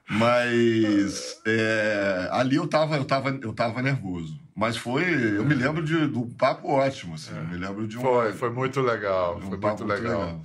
Mas 0.10 1.40
é, 1.46 2.28
ali 2.32 2.58
eu 2.58 2.68
tava, 2.68 2.98
eu, 2.98 3.06
tava, 3.06 3.30
eu 3.42 3.54
tava 3.54 3.82
nervoso. 3.82 4.38
Mas 4.54 4.76
foi, 4.76 5.04
eu 5.04 5.46
me 5.46 5.56
lembro 5.56 5.82
de, 5.82 6.06
do 6.08 6.26
papo 6.38 6.68
ótimo, 6.68 7.16
assim. 7.16 7.32
É. 7.34 7.42
me 7.42 7.58
lembro 7.58 7.88
de 7.88 7.98
um. 7.98 8.02
Foi, 8.02 8.34
foi 8.34 8.50
muito 8.50 8.82
legal. 8.82 9.38
Um 9.38 9.42
foi 9.42 9.58
muito 9.58 9.86
legal. 9.86 9.86
muito 9.86 9.86
legal. 9.86 10.42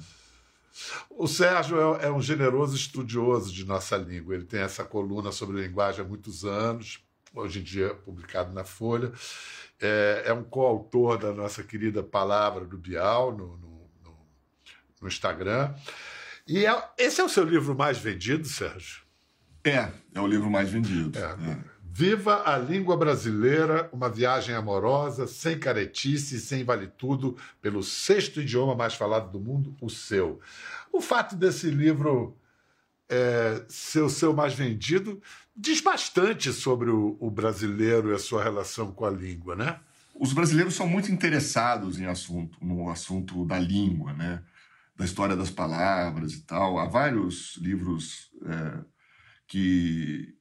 O 1.10 1.26
Sérgio 1.26 1.96
é, 1.96 2.06
é, 2.06 2.12
um 2.12 2.20
generoso 2.20 2.76
estudioso 2.76 3.52
de 3.52 3.64
nossa 3.64 3.96
língua. 3.96 4.34
Ele 4.34 4.44
tem 4.44 4.60
essa 4.60 4.84
coluna 4.84 5.32
sobre 5.32 5.62
linguagem 5.62 6.04
há 6.04 6.08
muitos 6.08 6.44
anos, 6.44 7.00
hoje 7.36 7.60
em 7.60 7.62
dia 7.62 7.94
publicado 7.94 8.52
na 8.52 8.64
Folha. 8.64 9.12
É, 9.80 10.24
é 10.26 10.32
um 10.32 10.42
coautor 10.42 11.18
da 11.18 11.32
nossa 11.32 11.62
querida 11.62 12.02
Palavra 12.02 12.64
do 12.64 12.78
Bial 12.78 13.32
no, 13.32 13.56
no, 13.58 13.90
no, 14.04 14.18
no 15.02 15.08
Instagram. 15.08 15.74
E 16.46 16.64
é, 16.64 16.90
esse 16.96 17.20
é 17.20 17.24
o 17.24 17.28
seu 17.28 17.44
livro 17.44 17.74
mais 17.74 17.98
vendido, 17.98 18.46
Sérgio? 18.46 19.02
É, 19.64 19.90
é 20.14 20.20
o 20.20 20.26
livro 20.26 20.50
mais 20.50 20.70
vendido. 20.70 21.18
É. 21.18 21.22
É. 21.22 21.76
Viva 21.82 22.42
a 22.44 22.58
língua 22.58 22.96
brasileira, 22.96 23.88
uma 23.92 24.10
viagem 24.10 24.54
amorosa, 24.54 25.26
sem 25.26 25.58
caretice, 25.58 26.38
sem 26.38 26.62
vale 26.62 26.88
tudo, 26.88 27.36
pelo 27.60 27.82
sexto 27.82 28.40
idioma 28.40 28.74
mais 28.74 28.94
falado 28.94 29.30
do 29.32 29.40
mundo, 29.40 29.74
o 29.80 29.88
seu. 29.88 30.38
O 30.92 31.00
fato 31.00 31.34
desse 31.34 31.70
livro 31.70 32.36
é, 33.08 33.64
ser 33.68 34.02
o 34.02 34.10
seu 34.10 34.34
mais 34.34 34.54
vendido 34.54 35.20
diz 35.56 35.80
bastante 35.80 36.52
sobre 36.52 36.90
o, 36.90 37.16
o 37.20 37.30
brasileiro 37.30 38.10
e 38.10 38.14
a 38.14 38.18
sua 38.18 38.42
relação 38.42 38.92
com 38.92 39.04
a 39.04 39.10
língua, 39.10 39.56
né? 39.56 39.80
Os 40.14 40.32
brasileiros 40.32 40.74
são 40.74 40.88
muito 40.88 41.10
interessados 41.12 41.98
em 41.98 42.06
assunto, 42.06 42.58
no 42.64 42.90
assunto 42.90 43.44
da 43.44 43.58
língua, 43.58 44.12
né? 44.12 44.42
Da 44.96 45.04
história 45.04 45.36
das 45.36 45.50
palavras 45.50 46.32
e 46.32 46.42
tal. 46.42 46.78
Há 46.78 46.86
vários 46.86 47.56
livros 47.58 48.30
é, 48.44 48.84
que 49.46 50.36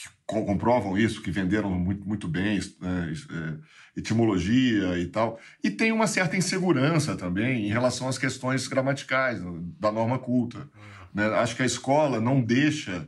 que 0.00 0.08
comprovam 0.24 0.96
isso, 0.96 1.20
que 1.20 1.30
venderam 1.30 1.70
muito, 1.70 2.06
muito 2.06 2.26
bem 2.26 2.58
né, 2.80 3.12
é, 3.12 4.00
etimologia 4.00 4.98
e 4.98 5.06
tal. 5.06 5.38
E 5.62 5.70
tem 5.70 5.92
uma 5.92 6.06
certa 6.06 6.36
insegurança 6.36 7.16
também 7.16 7.66
em 7.66 7.70
relação 7.70 8.08
às 8.08 8.16
questões 8.16 8.66
gramaticais 8.66 9.40
da 9.78 9.92
norma 9.92 10.18
culta. 10.18 10.58
Uhum. 10.58 10.68
Né? 11.12 11.26
Acho 11.34 11.56
que 11.56 11.62
a 11.62 11.66
escola 11.66 12.20
não 12.20 12.40
deixa, 12.40 13.06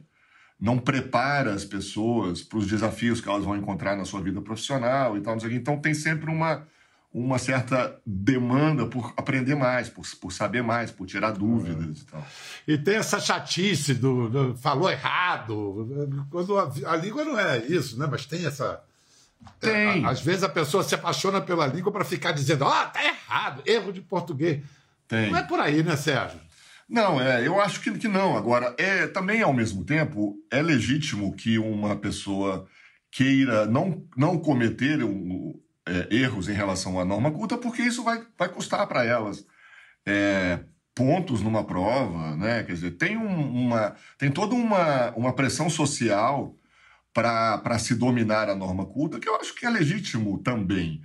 não 0.62 0.78
prepara 0.78 1.52
as 1.52 1.64
pessoas 1.64 2.40
para 2.40 2.56
os 2.56 2.68
desafios 2.68 3.20
que 3.20 3.28
elas 3.28 3.44
vão 3.44 3.56
encontrar 3.56 3.96
na 3.96 4.04
sua 4.04 4.20
vida 4.20 4.40
profissional 4.40 5.16
e 5.16 5.20
tal. 5.20 5.36
Então 5.50 5.76
tem 5.76 5.92
sempre 5.92 6.30
uma 6.30 6.64
uma 7.14 7.36
certa 7.36 8.00
demanda 8.06 8.86
por 8.86 9.12
aprender 9.18 9.54
mais, 9.54 9.90
por, 9.90 10.02
por 10.18 10.32
saber 10.32 10.62
mais, 10.62 10.90
por 10.90 11.06
tirar 11.06 11.32
dúvidas 11.32 11.98
é. 11.98 12.00
e 12.00 12.04
tal. 12.06 12.26
E 12.68 12.78
tem 12.78 12.94
essa 12.94 13.20
chatice 13.20 13.92
do, 13.92 14.30
do 14.30 14.56
falou 14.56 14.90
errado, 14.90 16.26
quando 16.30 16.58
a, 16.58 16.72
a, 16.86 16.96
língua 16.96 17.22
não 17.22 17.38
é 17.38 17.58
isso, 17.58 17.98
né? 17.98 18.08
Mas 18.10 18.24
tem 18.24 18.46
essa 18.46 18.80
tem. 19.60 20.04
É, 20.04 20.06
às 20.06 20.22
vezes 20.22 20.42
a 20.42 20.48
pessoa 20.48 20.82
se 20.82 20.94
apaixona 20.94 21.40
pela 21.40 21.66
língua 21.66 21.92
para 21.92 22.04
ficar 22.04 22.32
dizendo, 22.32 22.64
ah, 22.64 22.86
tá 22.86 23.04
errado, 23.04 23.62
erro 23.66 23.92
de 23.92 24.00
português. 24.00 24.62
Tem. 25.06 25.30
Não 25.30 25.38
é 25.38 25.42
por 25.42 25.60
aí, 25.60 25.82
né, 25.82 25.96
Sérgio? 25.96 26.40
Não, 26.92 27.18
é, 27.18 27.46
eu 27.46 27.58
acho 27.58 27.80
que, 27.80 27.90
que 27.96 28.06
não. 28.06 28.36
Agora, 28.36 28.76
é 28.76 29.06
também 29.06 29.40
ao 29.40 29.54
mesmo 29.54 29.82
tempo 29.82 30.36
é 30.50 30.60
legítimo 30.60 31.34
que 31.34 31.58
uma 31.58 31.96
pessoa 31.96 32.68
queira 33.10 33.64
não, 33.64 34.06
não 34.14 34.38
cometer 34.38 35.02
um, 35.02 35.58
é, 35.88 36.14
erros 36.14 36.50
em 36.50 36.52
relação 36.52 37.00
à 37.00 37.04
norma 37.04 37.30
culta, 37.30 37.56
porque 37.56 37.80
isso 37.80 38.04
vai, 38.04 38.22
vai 38.38 38.50
custar 38.50 38.86
para 38.86 39.06
elas 39.06 39.46
é, 40.04 40.60
pontos 40.94 41.40
numa 41.40 41.64
prova, 41.64 42.36
né? 42.36 42.62
Quer 42.62 42.74
dizer, 42.74 42.90
tem, 42.92 43.16
um, 43.16 43.66
uma, 43.66 43.96
tem 44.18 44.30
toda 44.30 44.54
uma, 44.54 45.12
uma 45.12 45.32
pressão 45.32 45.70
social 45.70 46.54
para 47.14 47.78
se 47.78 47.94
dominar 47.94 48.50
a 48.50 48.54
norma 48.54 48.84
culta, 48.84 49.18
que 49.18 49.28
eu 49.30 49.36
acho 49.36 49.54
que 49.54 49.64
é 49.64 49.70
legítimo 49.70 50.42
também. 50.42 51.00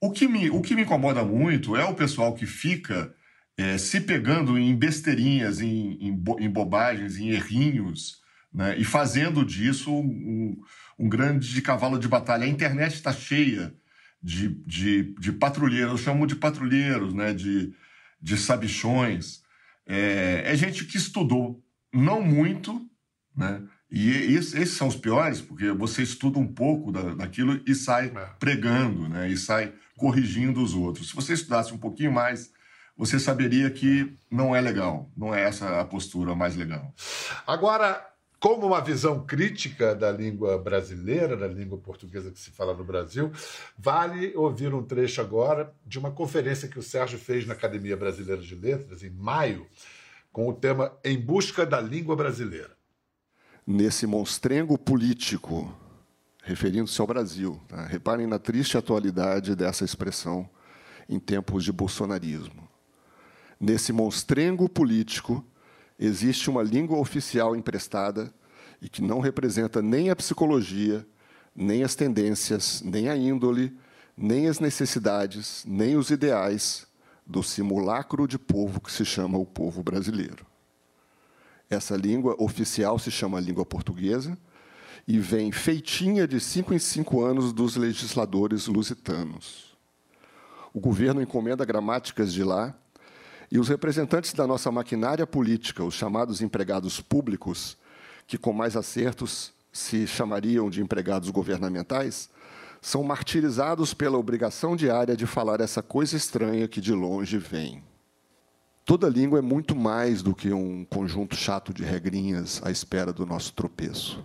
O 0.00 0.12
que 0.12 0.28
me, 0.28 0.50
o 0.50 0.62
que 0.62 0.76
me 0.76 0.82
incomoda 0.82 1.24
muito 1.24 1.74
é 1.76 1.84
o 1.84 1.94
pessoal 1.94 2.32
que 2.32 2.46
fica 2.46 3.12
é, 3.62 3.78
se 3.78 4.00
pegando 4.00 4.58
em 4.58 4.74
besteirinhas, 4.74 5.60
em, 5.60 5.92
em, 6.00 6.24
em 6.40 6.50
bobagens, 6.50 7.16
em 7.16 7.30
errinhos, 7.30 8.20
né? 8.52 8.76
e 8.76 8.84
fazendo 8.84 9.44
disso 9.44 9.94
um, 9.94 10.60
um 10.98 11.08
grande 11.08 11.62
cavalo 11.62 11.98
de 11.98 12.08
batalha. 12.08 12.44
A 12.44 12.48
internet 12.48 12.94
está 12.94 13.12
cheia 13.12 13.72
de, 14.20 14.48
de, 14.66 15.14
de 15.18 15.32
patrulheiros, 15.32 15.92
eu 15.92 15.98
chamo 15.98 16.26
de 16.26 16.34
patrulheiros, 16.34 17.14
né? 17.14 17.32
de, 17.32 17.72
de 18.20 18.36
sabichões. 18.36 19.42
É, 19.86 20.42
é 20.46 20.56
gente 20.56 20.84
que 20.84 20.96
estudou 20.96 21.62
não 21.92 22.20
muito, 22.20 22.84
né? 23.36 23.62
E 23.94 24.34
esses 24.34 24.70
são 24.70 24.88
os 24.88 24.96
piores, 24.96 25.42
porque 25.42 25.70
você 25.70 26.02
estuda 26.02 26.38
um 26.38 26.46
pouco 26.46 26.90
da, 26.90 27.14
daquilo 27.14 27.60
e 27.66 27.74
sai 27.74 28.06
é. 28.06 28.26
pregando, 28.38 29.06
né? 29.06 29.28
E 29.28 29.36
sai 29.36 29.70
corrigindo 29.98 30.62
os 30.62 30.72
outros. 30.72 31.10
Se 31.10 31.14
você 31.14 31.34
estudasse 31.34 31.74
um 31.74 31.78
pouquinho 31.78 32.10
mais, 32.10 32.50
você 32.96 33.18
saberia 33.18 33.70
que 33.70 34.16
não 34.30 34.54
é 34.54 34.60
legal, 34.60 35.10
não 35.16 35.34
é 35.34 35.42
essa 35.42 35.80
a 35.80 35.84
postura 35.84 36.34
mais 36.34 36.56
legal. 36.56 36.94
Agora, 37.46 38.04
como 38.38 38.66
uma 38.66 38.80
visão 38.80 39.24
crítica 39.24 39.94
da 39.94 40.10
língua 40.10 40.58
brasileira, 40.58 41.36
da 41.36 41.46
língua 41.46 41.78
portuguesa 41.78 42.30
que 42.30 42.38
se 42.38 42.50
fala 42.50 42.74
no 42.74 42.84
Brasil, 42.84 43.32
vale 43.78 44.34
ouvir 44.36 44.74
um 44.74 44.82
trecho 44.82 45.20
agora 45.20 45.72
de 45.86 45.98
uma 45.98 46.10
conferência 46.10 46.68
que 46.68 46.78
o 46.78 46.82
Sérgio 46.82 47.18
fez 47.18 47.46
na 47.46 47.54
Academia 47.54 47.96
Brasileira 47.96 48.42
de 48.42 48.54
Letras, 48.54 49.02
em 49.02 49.10
maio, 49.10 49.66
com 50.32 50.48
o 50.48 50.52
tema 50.52 50.92
Em 51.04 51.18
Busca 51.18 51.64
da 51.64 51.80
Língua 51.80 52.16
Brasileira 52.16 52.76
nesse 53.66 54.06
monstrengo 54.06 54.76
político, 54.76 55.72
referindo-se 56.42 57.00
ao 57.00 57.06
Brasil. 57.06 57.60
Tá? 57.68 57.84
Reparem 57.86 58.26
na 58.26 58.38
triste 58.38 58.76
atualidade 58.76 59.54
dessa 59.54 59.84
expressão 59.84 60.48
em 61.08 61.18
tempos 61.18 61.64
de 61.64 61.72
bolsonarismo. 61.72 62.68
Nesse 63.64 63.92
monstrengo 63.92 64.68
político, 64.68 65.46
existe 65.96 66.50
uma 66.50 66.64
língua 66.64 66.98
oficial 66.98 67.54
emprestada 67.54 68.34
e 68.80 68.88
que 68.88 69.00
não 69.00 69.20
representa 69.20 69.80
nem 69.80 70.10
a 70.10 70.16
psicologia, 70.16 71.06
nem 71.54 71.84
as 71.84 71.94
tendências, 71.94 72.82
nem 72.84 73.08
a 73.08 73.16
índole, 73.16 73.72
nem 74.16 74.48
as 74.48 74.58
necessidades, 74.58 75.62
nem 75.64 75.96
os 75.96 76.10
ideais 76.10 76.88
do 77.24 77.40
simulacro 77.40 78.26
de 78.26 78.36
povo 78.36 78.80
que 78.80 78.90
se 78.90 79.04
chama 79.04 79.38
o 79.38 79.46
povo 79.46 79.80
brasileiro. 79.80 80.44
Essa 81.70 81.96
língua 81.96 82.34
oficial 82.42 82.98
se 82.98 83.12
chama 83.12 83.38
língua 83.38 83.64
portuguesa 83.64 84.36
e 85.06 85.20
vem 85.20 85.52
feitinha 85.52 86.26
de 86.26 86.40
cinco 86.40 86.74
em 86.74 86.80
cinco 86.80 87.22
anos 87.22 87.52
dos 87.52 87.76
legisladores 87.76 88.66
lusitanos. 88.66 89.78
O 90.74 90.80
governo 90.80 91.22
encomenda 91.22 91.64
gramáticas 91.64 92.32
de 92.32 92.42
lá 92.42 92.76
e 93.52 93.58
os 93.58 93.68
representantes 93.68 94.32
da 94.32 94.46
nossa 94.46 94.72
maquinária 94.72 95.26
política, 95.26 95.84
os 95.84 95.92
chamados 95.92 96.40
empregados 96.40 97.02
públicos, 97.02 97.76
que 98.26 98.38
com 98.38 98.50
mais 98.50 98.78
acertos 98.78 99.52
se 99.70 100.06
chamariam 100.06 100.70
de 100.70 100.80
empregados 100.80 101.28
governamentais, 101.28 102.30
são 102.80 103.04
martirizados 103.04 103.92
pela 103.92 104.16
obrigação 104.16 104.74
diária 104.74 105.14
de 105.14 105.26
falar 105.26 105.60
essa 105.60 105.82
coisa 105.82 106.16
estranha 106.16 106.66
que 106.66 106.80
de 106.80 106.94
longe 106.94 107.36
vem. 107.36 107.84
Toda 108.86 109.06
língua 109.06 109.40
é 109.40 109.42
muito 109.42 109.76
mais 109.76 110.22
do 110.22 110.34
que 110.34 110.50
um 110.50 110.82
conjunto 110.86 111.36
chato 111.36 111.74
de 111.74 111.84
regrinhas 111.84 112.58
à 112.64 112.70
espera 112.70 113.12
do 113.12 113.26
nosso 113.26 113.52
tropeço. 113.52 114.24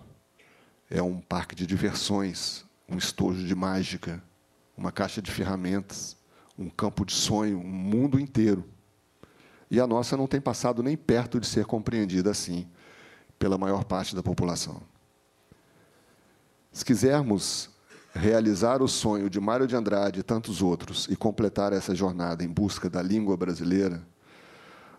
É 0.88 1.02
um 1.02 1.20
parque 1.20 1.54
de 1.54 1.66
diversões, 1.66 2.64
um 2.88 2.96
estojo 2.96 3.46
de 3.46 3.54
mágica, 3.54 4.24
uma 4.74 4.90
caixa 4.90 5.20
de 5.20 5.30
ferramentas, 5.30 6.16
um 6.58 6.70
campo 6.70 7.04
de 7.04 7.12
sonho, 7.12 7.58
um 7.58 7.62
mundo 7.62 8.18
inteiro. 8.18 8.64
E 9.70 9.80
a 9.80 9.86
nossa 9.86 10.16
não 10.16 10.26
tem 10.26 10.40
passado 10.40 10.82
nem 10.82 10.96
perto 10.96 11.38
de 11.38 11.46
ser 11.46 11.66
compreendida 11.66 12.30
assim 12.30 12.66
pela 13.38 13.58
maior 13.58 13.84
parte 13.84 14.14
da 14.14 14.22
população. 14.22 14.80
Se 16.72 16.84
quisermos 16.84 17.70
realizar 18.14 18.82
o 18.82 18.88
sonho 18.88 19.28
de 19.28 19.38
Mário 19.38 19.66
de 19.66 19.76
Andrade 19.76 20.20
e 20.20 20.22
tantos 20.22 20.62
outros 20.62 21.06
e 21.10 21.16
completar 21.16 21.72
essa 21.72 21.94
jornada 21.94 22.42
em 22.42 22.48
busca 22.48 22.88
da 22.88 23.02
língua 23.02 23.36
brasileira, 23.36 24.02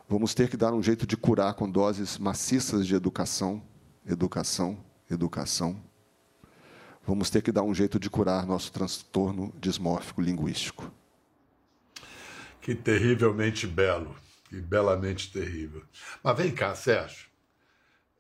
Vamos 0.09 0.33
ter 0.33 0.49
que 0.49 0.57
dar 0.57 0.73
um 0.73 0.81
jeito 0.81 1.05
de 1.05 1.15
curar 1.15 1.53
com 1.53 1.69
doses 1.69 2.17
maciças 2.17 2.87
de 2.87 2.95
educação, 2.95 3.61
educação, 4.03 4.75
educação. 5.07 5.79
Vamos 7.05 7.29
ter 7.29 7.43
que 7.43 7.51
dar 7.51 7.61
um 7.61 7.75
jeito 7.75 7.99
de 7.99 8.09
curar 8.09 8.43
nosso 8.43 8.71
transtorno 8.71 9.53
dismórfico 9.61 10.19
linguístico. 10.19 10.91
Que 12.59 12.73
terrivelmente 12.73 13.67
belo, 13.67 14.15
que 14.49 14.59
belamente 14.59 15.31
terrível. 15.31 15.83
Mas 16.23 16.37
vem 16.37 16.51
cá, 16.51 16.73
Sérgio. 16.75 17.27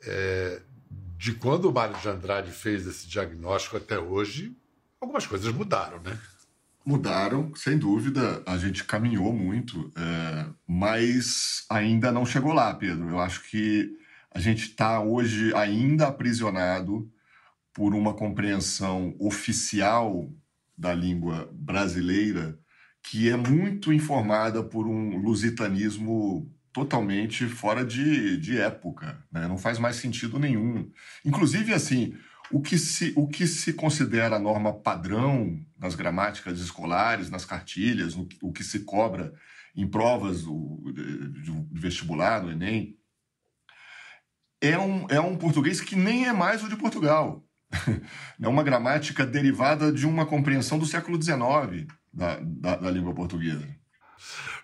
É, 0.03 0.61
de 1.17 1.33
quando 1.33 1.65
o 1.65 1.73
Mário 1.73 1.97
de 1.99 2.07
Andrade 2.07 2.51
fez 2.51 2.87
esse 2.87 3.07
diagnóstico 3.07 3.77
até 3.77 3.99
hoje, 3.99 4.55
algumas 5.01 5.25
coisas 5.25 5.51
mudaram, 5.53 5.99
né? 6.01 6.17
Mudaram, 6.85 7.53
sem 7.55 7.77
dúvida, 7.77 8.41
a 8.45 8.57
gente 8.57 8.85
caminhou 8.85 9.33
muito, 9.33 9.91
é, 9.97 10.45
mas 10.65 11.65
ainda 11.69 12.11
não 12.11 12.25
chegou 12.25 12.53
lá, 12.53 12.73
Pedro. 12.73 13.09
Eu 13.09 13.19
acho 13.19 13.43
que 13.49 13.97
a 14.31 14.39
gente 14.39 14.69
está 14.69 15.01
hoje 15.01 15.53
ainda 15.55 16.07
aprisionado 16.07 17.11
por 17.73 17.93
uma 17.93 18.13
compreensão 18.13 19.15
oficial 19.19 20.31
da 20.77 20.93
língua 20.93 21.49
brasileira 21.51 22.57
que 23.09 23.27
é 23.27 23.35
muito 23.35 23.91
informada 23.91 24.61
por 24.61 24.85
um 24.85 25.17
lusitanismo 25.17 26.47
totalmente 26.71 27.47
fora 27.47 27.83
de, 27.83 28.37
de 28.37 28.59
época, 28.59 29.25
né? 29.31 29.47
não 29.47 29.57
faz 29.57 29.79
mais 29.79 29.95
sentido 29.95 30.37
nenhum. 30.37 30.87
Inclusive, 31.25 31.73
assim, 31.73 32.15
o 32.51 32.61
que 32.61 32.77
se, 32.77 33.11
o 33.15 33.27
que 33.27 33.47
se 33.47 33.73
considera 33.73 34.37
norma 34.37 34.71
padrão 34.71 35.59
nas 35.75 35.95
gramáticas 35.95 36.59
escolares, 36.59 37.31
nas 37.31 37.45
cartilhas, 37.45 38.15
no, 38.15 38.29
o 38.43 38.51
que 38.51 38.63
se 38.63 38.81
cobra 38.81 39.33
em 39.75 39.87
provas 39.87 40.43
do, 40.43 40.93
de, 40.93 41.79
vestibular, 41.79 42.41
do 42.41 42.51
Enem, 42.51 42.95
é 44.61 44.77
um, 44.77 45.07
é 45.09 45.19
um 45.19 45.35
português 45.35 45.81
que 45.81 45.95
nem 45.95 46.27
é 46.27 46.33
mais 46.33 46.63
o 46.63 46.69
de 46.69 46.75
Portugal. 46.75 47.43
É 48.41 48.47
uma 48.47 48.63
gramática 48.63 49.25
derivada 49.25 49.91
de 49.91 50.07
uma 50.07 50.25
compreensão 50.25 50.79
do 50.79 50.85
século 50.85 51.21
XIX 51.21 51.87
da, 52.13 52.39
da, 52.41 52.75
da 52.75 52.91
língua 52.91 53.13
portuguesa. 53.13 53.67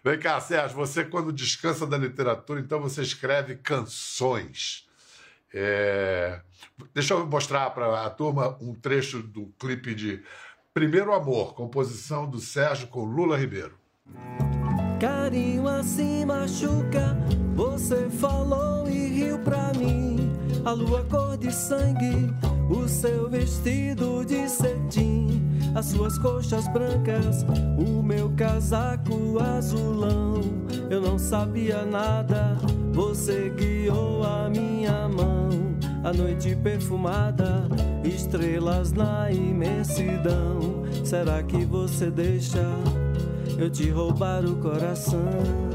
Vem 0.04 0.20
cá, 0.20 0.40
Sérgio, 0.40 0.76
você 0.76 1.06
quando 1.06 1.32
descansa 1.32 1.88
da 1.88 1.98
literatura, 1.98 2.60
então 2.60 2.80
você 2.80 3.02
escreve 3.02 3.56
canções. 3.56 4.88
É... 5.54 6.42
Deixa 6.94 7.14
eu 7.14 7.26
mostrar 7.26 7.70
para 7.70 8.06
a 8.06 8.10
turma 8.10 8.58
um 8.62 8.76
trecho 8.76 9.24
do 9.24 9.48
clipe 9.58 9.96
de 9.96 10.22
Primeiro 10.74 11.14
Amor, 11.14 11.54
composição 11.54 12.30
do 12.30 12.40
Sérgio 12.40 12.88
com 12.90 13.06
Lula 13.06 13.38
Ribeiro. 13.38 13.80
Carinho 15.00 15.68
assim 15.68 16.26
machuca, 16.26 17.16
você 17.56 18.10
falou 18.10 18.90
e 18.90 19.08
riu 19.08 19.40
pra 19.40 19.72
mim. 19.74 20.34
A 20.66 20.72
lua 20.72 21.06
cor 21.06 21.38
de 21.38 21.52
sangue, 21.54 22.30
o 22.70 22.88
seu 22.88 23.30
vestido 23.30 24.26
de 24.26 24.50
cetim, 24.50 25.45
as 25.76 25.86
suas 25.86 26.18
coxas 26.18 26.68
brancas, 26.70 27.46
o 27.78 28.02
meu 28.02 28.32
casaco 28.36 29.38
azulão. 29.40 30.42
Eu 30.90 31.02
não 31.02 31.20
sabia 31.20 31.86
nada, 31.86 32.56
você 32.94 33.52
guiou 33.56 34.24
a 34.24 34.50
minha 34.50 35.08
mão 35.10 35.76
a 36.06 36.14
noite 36.14 36.56
perfumada, 36.56 37.64
estrelas 38.04 38.92
na 38.92 39.32
imensidão. 39.32 40.84
Será 41.04 41.42
que 41.42 41.66
você 41.66 42.12
deixa 42.12 42.64
eu 43.58 43.72
te 43.72 43.90
roubar 43.90 44.46
o 44.46 44.56
coração? 44.58 45.75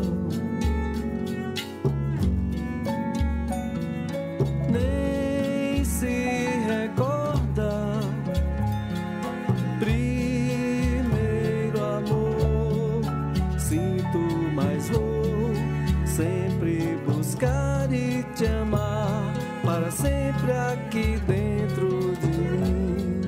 Sempre 20.40 20.52
aqui 20.52 21.18
dentro 21.26 22.14
de 22.16 22.26
mim. 22.26 23.20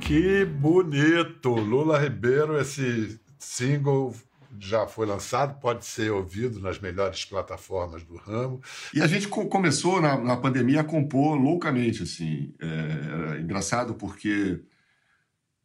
Que 0.00 0.44
bonito! 0.44 1.50
Lula 1.50 1.98
Ribeiro, 1.98 2.58
esse 2.58 3.20
single 3.38 4.14
já 4.58 4.86
foi 4.86 5.06
lançado, 5.06 5.60
pode 5.60 5.84
ser 5.84 6.10
ouvido 6.10 6.60
nas 6.60 6.78
melhores 6.78 7.24
plataformas 7.24 8.02
do 8.04 8.16
ramo. 8.16 8.62
E 8.94 9.02
a 9.02 9.06
gente 9.06 9.28
começou 9.28 10.00
na, 10.00 10.16
na 10.16 10.36
pandemia 10.36 10.80
a 10.80 10.84
compor 10.84 11.36
loucamente, 11.36 12.02
assim. 12.02 12.54
É, 12.60 12.66
era 13.12 13.40
engraçado 13.40 13.94
porque 13.94 14.60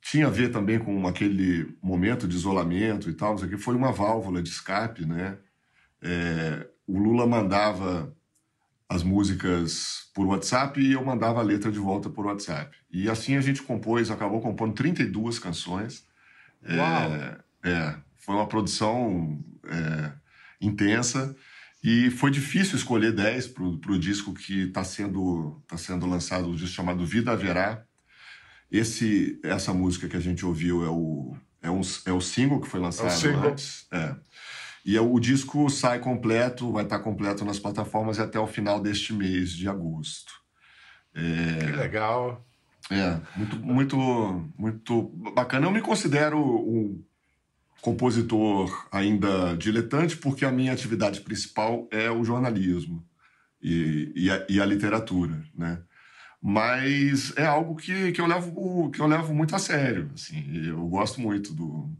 tinha 0.01 0.27
a 0.27 0.31
ver 0.31 0.51
também 0.51 0.79
com 0.79 1.07
aquele 1.07 1.77
momento 1.81 2.27
de 2.27 2.35
isolamento 2.35 3.09
e 3.09 3.13
tal, 3.13 3.31
não 3.31 3.37
sei 3.37 3.47
o 3.47 3.51
que, 3.51 3.57
foi 3.57 3.75
uma 3.75 3.91
válvula 3.91 4.41
de 4.41 4.49
escape, 4.49 5.05
né? 5.05 5.37
É, 6.01 6.67
o 6.87 6.97
Lula 6.97 7.27
mandava 7.27 8.15
as 8.89 9.03
músicas 9.03 10.09
por 10.15 10.25
WhatsApp 10.25 10.81
e 10.81 10.93
eu 10.93 11.05
mandava 11.05 11.39
a 11.39 11.43
letra 11.43 11.71
de 11.71 11.77
volta 11.77 12.09
por 12.09 12.25
WhatsApp. 12.25 12.75
E 12.91 13.07
assim 13.07 13.35
a 13.35 13.41
gente 13.41 13.61
compôs, 13.61 14.09
acabou 14.09 14.41
compondo 14.41 14.73
32 14.73 15.37
canções. 15.37 16.03
Uau! 16.67 17.13
É, 17.13 17.37
é, 17.63 17.95
foi 18.17 18.35
uma 18.35 18.47
produção 18.47 19.39
é, 19.65 20.11
intensa 20.59 21.35
e 21.83 22.09
foi 22.09 22.31
difícil 22.31 22.75
escolher 22.75 23.13
10 23.13 23.47
para 23.47 23.63
o 23.63 23.99
disco 23.99 24.33
que 24.33 24.63
está 24.63 24.83
sendo, 24.83 25.63
tá 25.67 25.77
sendo 25.77 26.07
lançado, 26.07 26.49
o 26.49 26.55
disco 26.55 26.75
chamado 26.75 27.05
Vida 27.05 27.31
Haverá. 27.31 27.85
Esse, 28.71 29.39
essa 29.43 29.73
música 29.73 30.07
que 30.07 30.17
a 30.17 30.19
gente 30.19 30.45
ouviu 30.45 30.83
é 30.83 30.89
o, 30.89 31.37
é, 31.61 31.69
um, 31.69 31.81
é 32.05 32.11
o 32.11 32.21
single 32.21 32.59
que 32.59 32.67
foi 32.67 32.79
lançado 32.79 33.11
single. 33.11 33.51
antes. 33.51 33.87
É. 33.91 34.15
E 34.85 34.95
é, 34.95 35.01
o 35.01 35.19
disco 35.19 35.69
sai 35.69 35.99
completo, 35.99 36.71
vai 36.71 36.83
estar 36.83 36.99
completo 36.99 37.45
nas 37.45 37.59
plataformas 37.59 38.19
até 38.19 38.39
o 38.39 38.47
final 38.47 38.81
deste 38.81 39.13
mês 39.13 39.51
de 39.51 39.67
agosto. 39.67 40.31
Que 41.13 41.71
legal. 41.71 42.45
É, 42.89 43.19
muito, 43.35 43.59
muito, 43.59 44.51
muito 44.57 45.01
bacana. 45.35 45.67
Eu 45.67 45.71
me 45.71 45.81
considero 45.81 46.39
um 46.39 47.03
compositor 47.81 48.87
ainda 48.91 49.55
diletante, 49.55 50.17
porque 50.17 50.43
a 50.43 50.51
minha 50.51 50.73
atividade 50.73 51.21
principal 51.21 51.87
é 51.91 52.09
o 52.09 52.23
jornalismo 52.23 53.05
e, 53.61 54.11
e, 54.15 54.31
a, 54.31 54.45
e 54.49 54.61
a 54.61 54.65
literatura, 54.65 55.43
né? 55.55 55.81
Mas 56.41 57.33
é 57.35 57.45
algo 57.45 57.75
que, 57.75 58.13
que, 58.13 58.21
eu 58.21 58.25
levo, 58.25 58.89
que 58.91 59.01
eu 59.01 59.07
levo 59.07 59.33
muito 59.33 59.55
a 59.55 59.59
sério. 59.59 60.09
Assim, 60.13 60.67
eu 60.67 60.87
gosto 60.87 61.19
muito 61.19 61.53
do, 61.53 61.93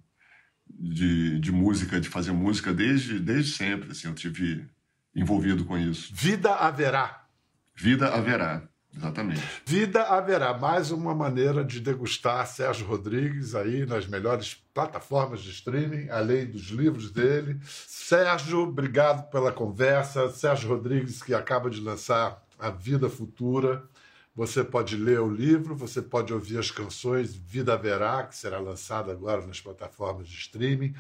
de, 0.80 1.40
de 1.40 1.52
música, 1.52 2.00
de 2.00 2.08
fazer 2.08 2.32
música 2.32 2.74
desde, 2.74 3.20
desde 3.20 3.52
sempre. 3.52 3.92
Assim, 3.92 4.08
eu 4.08 4.16
tive 4.16 4.66
envolvido 5.14 5.66
com 5.66 5.78
isso. 5.78 6.14
Vida 6.14 6.54
haverá. 6.56 7.26
Vida 7.76 8.10
haverá, 8.10 8.64
exatamente. 8.96 9.42
Vida 9.66 10.04
haverá. 10.04 10.58
Mais 10.58 10.92
uma 10.92 11.14
maneira 11.14 11.64
de 11.64 11.80
degustar 11.80 12.46
Sérgio 12.48 12.86
Rodrigues 12.88 13.56
aí 13.56 13.86
nas 13.86 14.08
melhores 14.08 14.56
plataformas 14.74 15.42
de 15.42 15.50
streaming, 15.52 16.10
além 16.10 16.46
dos 16.46 16.70
livros 16.70 17.12
dele. 17.12 17.58
Sérgio, 17.66 18.60
obrigado 18.60 19.30
pela 19.30 19.52
conversa. 19.52 20.30
Sérgio 20.30 20.70
Rodrigues, 20.70 21.22
que 21.22 21.34
acaba 21.34 21.70
de 21.70 21.82
lançar 21.82 22.42
A 22.58 22.70
Vida 22.70 23.10
Futura. 23.10 23.84
Você 24.40 24.64
pode 24.64 24.96
ler 24.96 25.20
o 25.20 25.30
livro, 25.30 25.76
você 25.76 26.02
pode 26.02 26.34
ouvir 26.34 26.58
as 26.58 26.72
canções 26.72 27.36
Vida 27.36 27.74
Haverá, 27.74 28.24
que 28.24 28.38
será 28.38 28.58
lançada 28.58 29.12
agora 29.12 29.46
nas 29.46 29.60
plataformas 29.60 30.30
de 30.30 30.38
streaming. 30.38 30.96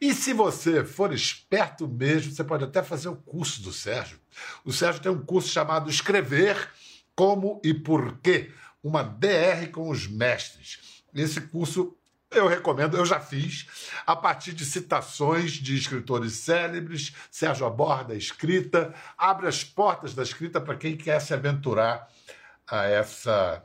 E 0.00 0.12
se 0.12 0.32
você 0.32 0.84
for 0.84 1.12
esperto 1.12 1.86
mesmo, 1.86 2.32
você 2.32 2.42
pode 2.42 2.64
até 2.64 2.82
fazer 2.82 3.08
o 3.08 3.14
curso 3.14 3.62
do 3.62 3.72
Sérgio. 3.72 4.18
O 4.64 4.72
Sérgio 4.72 5.00
tem 5.00 5.12
um 5.12 5.24
curso 5.24 5.46
chamado 5.50 5.88
Escrever 5.88 6.68
Como 7.14 7.60
e 7.62 7.72
Por 7.72 8.18
Quê, 8.18 8.50
uma 8.82 9.04
DR 9.04 9.70
com 9.70 9.88
os 9.88 10.08
mestres. 10.08 11.04
Esse 11.14 11.40
curso 11.42 11.96
eu 12.28 12.48
recomendo, 12.48 12.96
eu 12.96 13.06
já 13.06 13.20
fiz, 13.20 13.68
a 14.04 14.16
partir 14.16 14.52
de 14.52 14.64
citações 14.64 15.52
de 15.52 15.76
escritores 15.76 16.32
célebres. 16.32 17.14
Sérgio 17.30 17.66
aborda 17.66 18.14
a 18.14 18.16
escrita, 18.16 18.92
abre 19.16 19.46
as 19.46 19.62
portas 19.62 20.12
da 20.12 20.24
escrita 20.24 20.60
para 20.60 20.74
quem 20.74 20.96
quer 20.96 21.20
se 21.20 21.32
aventurar 21.32 22.08
a 22.70 22.84
essa 22.84 23.64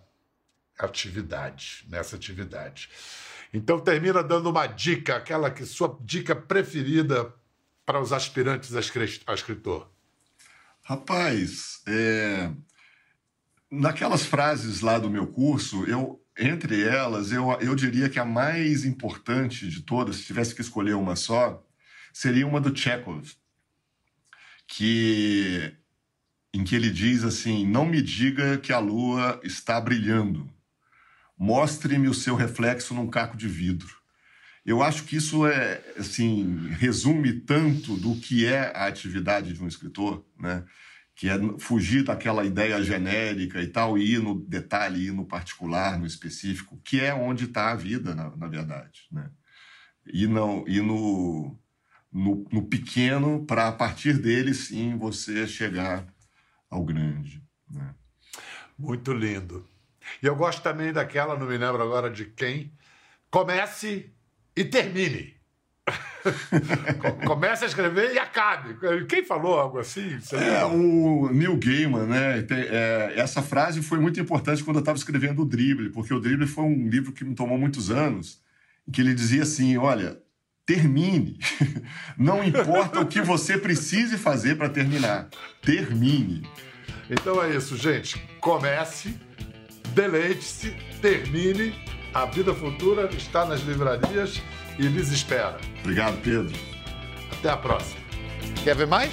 atividade, 0.77 1.85
nessa 1.87 2.15
atividade. 2.15 2.89
Então 3.53 3.79
termina 3.79 4.23
dando 4.23 4.49
uma 4.49 4.67
dica, 4.67 5.15
aquela 5.15 5.49
que 5.49 5.65
sua 5.65 5.97
dica 6.01 6.35
preferida 6.35 7.33
para 7.85 8.01
os 8.01 8.11
aspirantes 8.11 8.75
a 8.75 8.79
escri- 8.79 9.21
a 9.25 9.33
escritor. 9.33 9.89
Rapaz, 10.83 11.81
é, 11.87 12.51
naquelas 13.71 14.25
frases 14.25 14.81
lá 14.81 14.99
do 14.99 15.09
meu 15.09 15.27
curso, 15.27 15.85
eu 15.85 16.21
entre 16.37 16.83
elas, 16.83 17.31
eu, 17.31 17.49
eu 17.61 17.73
diria 17.75 18.09
que 18.09 18.19
a 18.19 18.25
mais 18.25 18.83
importante 18.83 19.69
de 19.69 19.81
todas, 19.83 20.17
se 20.17 20.25
tivesse 20.25 20.53
que 20.53 20.59
escolher 20.59 20.93
uma 20.93 21.15
só, 21.15 21.65
seria 22.11 22.45
uma 22.45 22.59
do 22.59 22.75
Chekhov, 22.75 23.31
que 24.67 25.73
em 26.55 26.63
que 26.63 26.75
ele 26.75 26.89
diz 26.89 27.23
assim: 27.23 27.65
"Não 27.65 27.85
me 27.85 28.01
diga 28.01 28.57
que 28.57 28.71
a 28.71 28.79
lua 28.79 29.39
está 29.43 29.79
brilhando. 29.79 30.49
Mostre-me 31.37 32.07
o 32.07 32.13
seu 32.13 32.35
reflexo 32.35 32.93
num 32.93 33.09
caco 33.09 33.37
de 33.37 33.47
vidro." 33.47 33.95
Eu 34.65 34.81
acho 34.81 35.03
que 35.03 35.15
isso 35.15 35.45
é 35.45 35.81
assim 35.97 36.69
resume 36.79 37.33
tanto 37.33 37.95
do 37.97 38.15
que 38.15 38.45
é 38.45 38.75
a 38.75 38.87
atividade 38.87 39.53
de 39.53 39.63
um 39.63 39.67
escritor, 39.67 40.25
né? 40.39 40.63
que 41.15 41.29
é 41.29 41.37
fugir 41.59 42.03
daquela 42.03 42.43
ideia 42.43 42.83
genérica 42.83 43.61
e 43.61 43.67
tal, 43.67 43.97
e 43.97 44.15
ir 44.15 44.19
no 44.19 44.37
detalhe, 44.41 45.07
ir 45.07 45.13
no 45.13 45.25
particular, 45.25 45.97
no 45.97 46.05
específico, 46.05 46.79
que 46.83 46.99
é 46.99 47.13
onde 47.13 47.45
está 47.45 47.71
a 47.71 47.75
vida, 47.75 48.13
na, 48.13 48.35
na 48.35 48.47
verdade. 48.47 49.07
Né? 49.09 49.29
E, 50.05 50.27
não, 50.27 50.65
e 50.67 50.81
no, 50.81 51.57
no, 52.11 52.45
no 52.51 52.67
pequeno, 52.67 53.45
para 53.45 53.69
a 53.69 53.71
partir 53.71 54.17
dele, 54.17 54.53
sim, 54.53 54.97
você 54.97 55.47
chegar 55.47 56.05
ao 56.69 56.84
grande. 56.84 57.41
Né? 57.69 57.93
Muito 58.78 59.13
lindo. 59.13 59.65
E 60.21 60.25
eu 60.25 60.36
gosto 60.36 60.62
também 60.62 60.93
daquela, 60.93 61.38
não 61.38 61.47
me 61.47 61.58
lembro 61.58 61.82
agora 61.82 62.10
de 62.10 62.25
quem, 62.25 62.71
comece 63.30 64.12
e 64.56 64.63
termine. 64.63 65.36
Comece 67.28 67.63
a 67.63 67.67
escrever 67.67 68.13
e 68.13 68.19
acabe. 68.19 68.75
Quem 69.06 69.23
falou 69.23 69.60
algo 69.60 69.78
assim? 69.78 70.17
É, 70.34 70.65
o 70.65 71.30
Neil 71.32 71.58
Gaiman, 71.58 72.08
né? 72.08 72.45
é, 72.49 73.13
essa 73.15 73.41
frase 73.41 73.84
foi 73.84 73.99
muito 73.99 74.19
importante 74.19 74.63
quando 74.63 74.78
eu 74.78 74.82
estava 74.82 74.97
escrevendo 74.97 75.43
o 75.43 75.45
Drible, 75.45 75.91
porque 75.91 76.13
o 76.13 76.19
Drible 76.19 76.47
foi 76.47 76.63
um 76.63 76.88
livro 76.88 77.12
que 77.12 77.23
me 77.23 77.36
tomou 77.36 77.58
muitos 77.58 77.91
anos, 77.91 78.41
em 78.88 78.91
que 78.91 79.01
ele 79.01 79.13
dizia 79.13 79.43
assim: 79.43 79.78
olha, 79.78 80.19
termine. 80.65 81.38
Não 82.17 82.43
importa 82.43 82.99
o 82.99 83.06
que 83.06 83.21
você 83.21 83.58
precise 83.58 84.17
fazer 84.17 84.56
para 84.56 84.69
terminar, 84.69 85.30
termine. 85.62 86.47
Então 87.10 87.41
é 87.41 87.56
isso, 87.56 87.78
gente. 87.78 88.19
Comece, 88.39 89.15
deleite-se, 89.93 90.75
termine. 91.01 91.73
A 92.13 92.25
vida 92.25 92.54
futura 92.54 93.10
está 93.13 93.45
nas 93.45 93.62
livrarias 93.62 94.41
e 94.80 94.84
lhes 94.84 95.12
espera. 95.12 95.60
Obrigado, 95.82 96.19
Pedro. 96.21 96.56
Até 97.32 97.49
a 97.49 97.58
próxima. 97.58 97.99
Quer 98.63 98.75
ver 98.75 98.88
mais? 98.88 99.12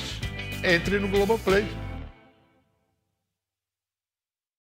Entre 0.63 0.99
no 0.99 1.09
Globoplay. 1.09 1.67